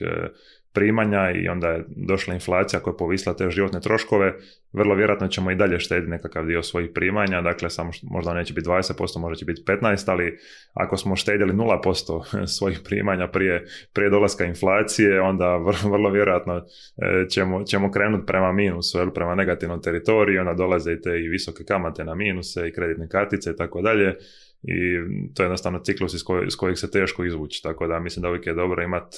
primanja 0.74 1.32
i 1.32 1.48
onda 1.50 1.68
je 1.68 1.84
došla 1.88 2.34
inflacija 2.34 2.80
koja 2.80 2.92
je 2.92 2.98
povisla 2.98 3.34
te 3.34 3.50
životne 3.50 3.82
troškove, 3.82 4.34
vrlo 4.74 4.96
vjerojatno 4.96 5.28
ćemo 5.28 5.52
i 5.52 5.56
dalje 5.56 5.80
štediti 5.80 6.10
nekakav 6.10 6.46
dio 6.46 6.64
svojih 6.64 6.90
primanja, 6.94 7.42
dakle 7.42 7.70
samo 7.70 7.92
možda 8.04 8.34
neće 8.34 8.54
biti 8.54 8.70
20%, 8.70 9.20
možda 9.20 9.36
će 9.36 9.46
biti 9.46 9.64
15%, 9.66 10.12
ali 10.12 10.38
ako 10.74 10.98
smo 10.98 11.16
štedjeli 11.16 11.54
0% 11.54 12.46
svojih 12.58 12.80
primanja 12.86 13.28
prije, 13.28 13.66
prije 13.94 14.10
dolaska 14.10 14.46
inflacije, 14.46 15.22
onda 15.22 15.58
vrlo, 15.84 16.10
vjerojatno 16.10 16.58
e, 16.58 17.30
ćemo, 17.30 17.64
ćemo 17.64 17.92
krenuti 17.92 18.26
prema 18.26 18.52
minusu, 18.52 19.00
ili 19.00 19.14
prema 19.14 19.36
negativnom 19.36 19.82
teritoriju, 19.82 20.42
onda 20.42 20.54
dolaze 20.54 20.92
i 20.94 21.02
te 21.02 21.20
i 21.20 21.30
visoke 21.30 21.64
kamate 21.64 22.04
na 22.04 22.16
minuse 22.16 22.68
i 22.68 22.74
kreditne 22.74 23.10
kartice 23.10 23.52
i 23.52 23.56
tako 23.56 23.82
dalje 23.82 24.16
i 24.64 24.78
to 25.36 25.44
je 25.44 25.46
jednostavno 25.46 25.80
ciklus 25.80 26.14
iz, 26.14 26.24
iz 26.48 26.56
kojeg 26.56 26.78
se 26.78 26.92
teško 26.92 27.26
izvući, 27.26 27.64
tako 27.64 27.88
da 27.88 28.00
mislim 28.00 28.22
da 28.22 28.30
uvijek 28.30 28.48
je 28.48 28.54
dobro 28.54 28.84
imati 28.84 29.18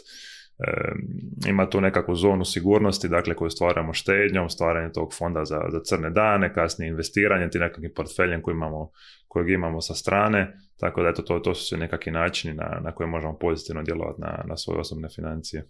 ima 1.47 1.69
tu 1.69 1.81
nekakvu 1.81 2.15
zonu 2.15 2.45
sigurnosti, 2.45 3.07
dakle 3.07 3.35
koju 3.35 3.49
stvaramo 3.49 3.93
štednjom, 3.93 4.49
stvaranje 4.49 4.91
tog 4.91 5.13
fonda 5.13 5.45
za, 5.45 5.61
za 5.71 5.79
crne 5.83 6.09
dane, 6.09 6.53
kasnije 6.53 6.89
investiranje, 6.89 7.49
ti 7.49 7.59
nekakvim 7.59 7.91
portfeljem 7.95 8.41
koji 8.41 8.53
imamo, 8.53 8.91
kojeg 9.27 9.49
imamo 9.49 9.81
sa 9.81 9.93
strane, 9.93 10.57
tako 10.79 11.03
da 11.03 11.09
eto, 11.09 11.21
to, 11.21 11.39
to 11.39 11.55
su 11.55 11.65
sve 11.65 11.77
nekakvi 11.77 12.11
načini 12.11 12.53
na, 12.53 12.79
na 12.83 12.91
koje 12.91 13.07
možemo 13.07 13.37
pozitivno 13.37 13.83
djelovati 13.83 14.21
na, 14.21 14.43
na 14.47 14.57
svoje 14.57 14.79
osobne 14.79 15.09
financije. 15.15 15.65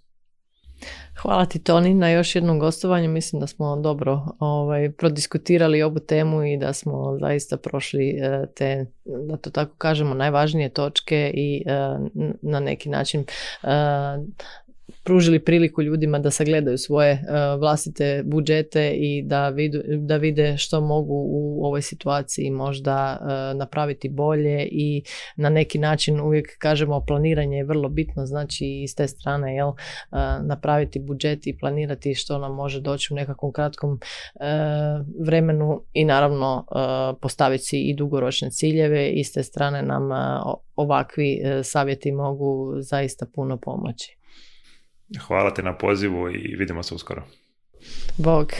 Hvala 1.22 1.46
ti 1.46 1.64
Toni 1.64 1.94
na 1.94 2.10
još 2.10 2.36
jednom 2.36 2.60
gostovanju. 2.60 3.10
Mislim 3.10 3.40
da 3.40 3.48
smo 3.48 3.76
dobro 3.76 4.22
ovaj, 4.40 4.92
prodiskutirali 4.92 5.82
ovu 5.82 6.00
temu 6.00 6.44
i 6.44 6.58
da 6.58 6.74
smo 6.74 7.18
zaista 7.22 7.58
prošli 7.58 8.10
e, 8.10 8.46
te, 8.56 8.86
da 9.06 9.38
to 9.38 9.50
tako 9.50 9.76
kažemo, 9.78 10.14
najvažnije 10.14 10.70
točke 10.70 11.32
i 11.34 11.64
e, 11.66 11.72
na 12.42 12.60
neki 12.60 12.90
način 12.90 13.22
e, 13.22 13.68
pružili 15.04 15.40
priliku 15.40 15.82
ljudima 15.82 16.20
da 16.20 16.32
sagledaju 16.32 16.78
svoje 16.78 17.14
uh, 17.14 17.60
vlastite 17.60 18.24
budžete 18.26 18.92
i 18.92 19.24
da, 19.24 19.50
vidu, 19.50 19.80
da 19.98 20.18
vide 20.18 20.58
što 20.58 20.82
mogu 20.82 21.14
u 21.14 21.66
ovoj 21.66 21.82
situaciji 21.82 22.52
možda 22.52 23.20
uh, 23.22 23.58
napraviti 23.58 24.10
bolje 24.10 24.68
i 24.72 25.04
na 25.36 25.50
neki 25.50 25.80
način 25.80 26.20
uvijek 26.20 26.58
kažemo 26.58 27.06
planiranje 27.08 27.58
je 27.58 27.64
vrlo 27.64 27.90
bitno, 27.90 28.26
znači 28.26 28.66
i 28.66 28.88
s 28.88 28.96
te 28.96 29.08
strane 29.08 29.56
jel, 29.56 29.68
uh, 29.68 29.76
napraviti 30.44 31.00
budžet 31.00 31.48
i 31.48 31.58
planirati 31.58 32.16
što 32.16 32.38
nam 32.38 32.56
može 32.56 32.82
doći 32.82 33.14
u 33.14 33.16
nekakvom 33.16 33.52
kratkom 33.52 34.00
vremenu 35.26 35.82
i 35.94 36.06
naravno 36.06 36.66
postaviti 37.22 37.64
si 37.64 37.78
i 37.82 37.96
dugoročne 37.96 38.52
ciljeve 38.52 39.10
i 39.10 39.24
s 39.24 39.32
te 39.32 39.44
strane 39.44 39.82
nam 39.82 40.10
ovakvi 40.76 41.42
savjeti 41.64 42.12
mogu 42.12 42.74
zaista 42.80 43.26
puno 43.36 43.58
pomoći. 43.58 44.19
Hvala 45.18 45.54
te 45.54 45.64
na 45.64 45.74
pozivu 45.78 46.30
i 46.30 46.56
vidimo 46.56 46.84
se 46.84 46.96
uskoro. 46.96 47.24
Bog. 48.18 48.52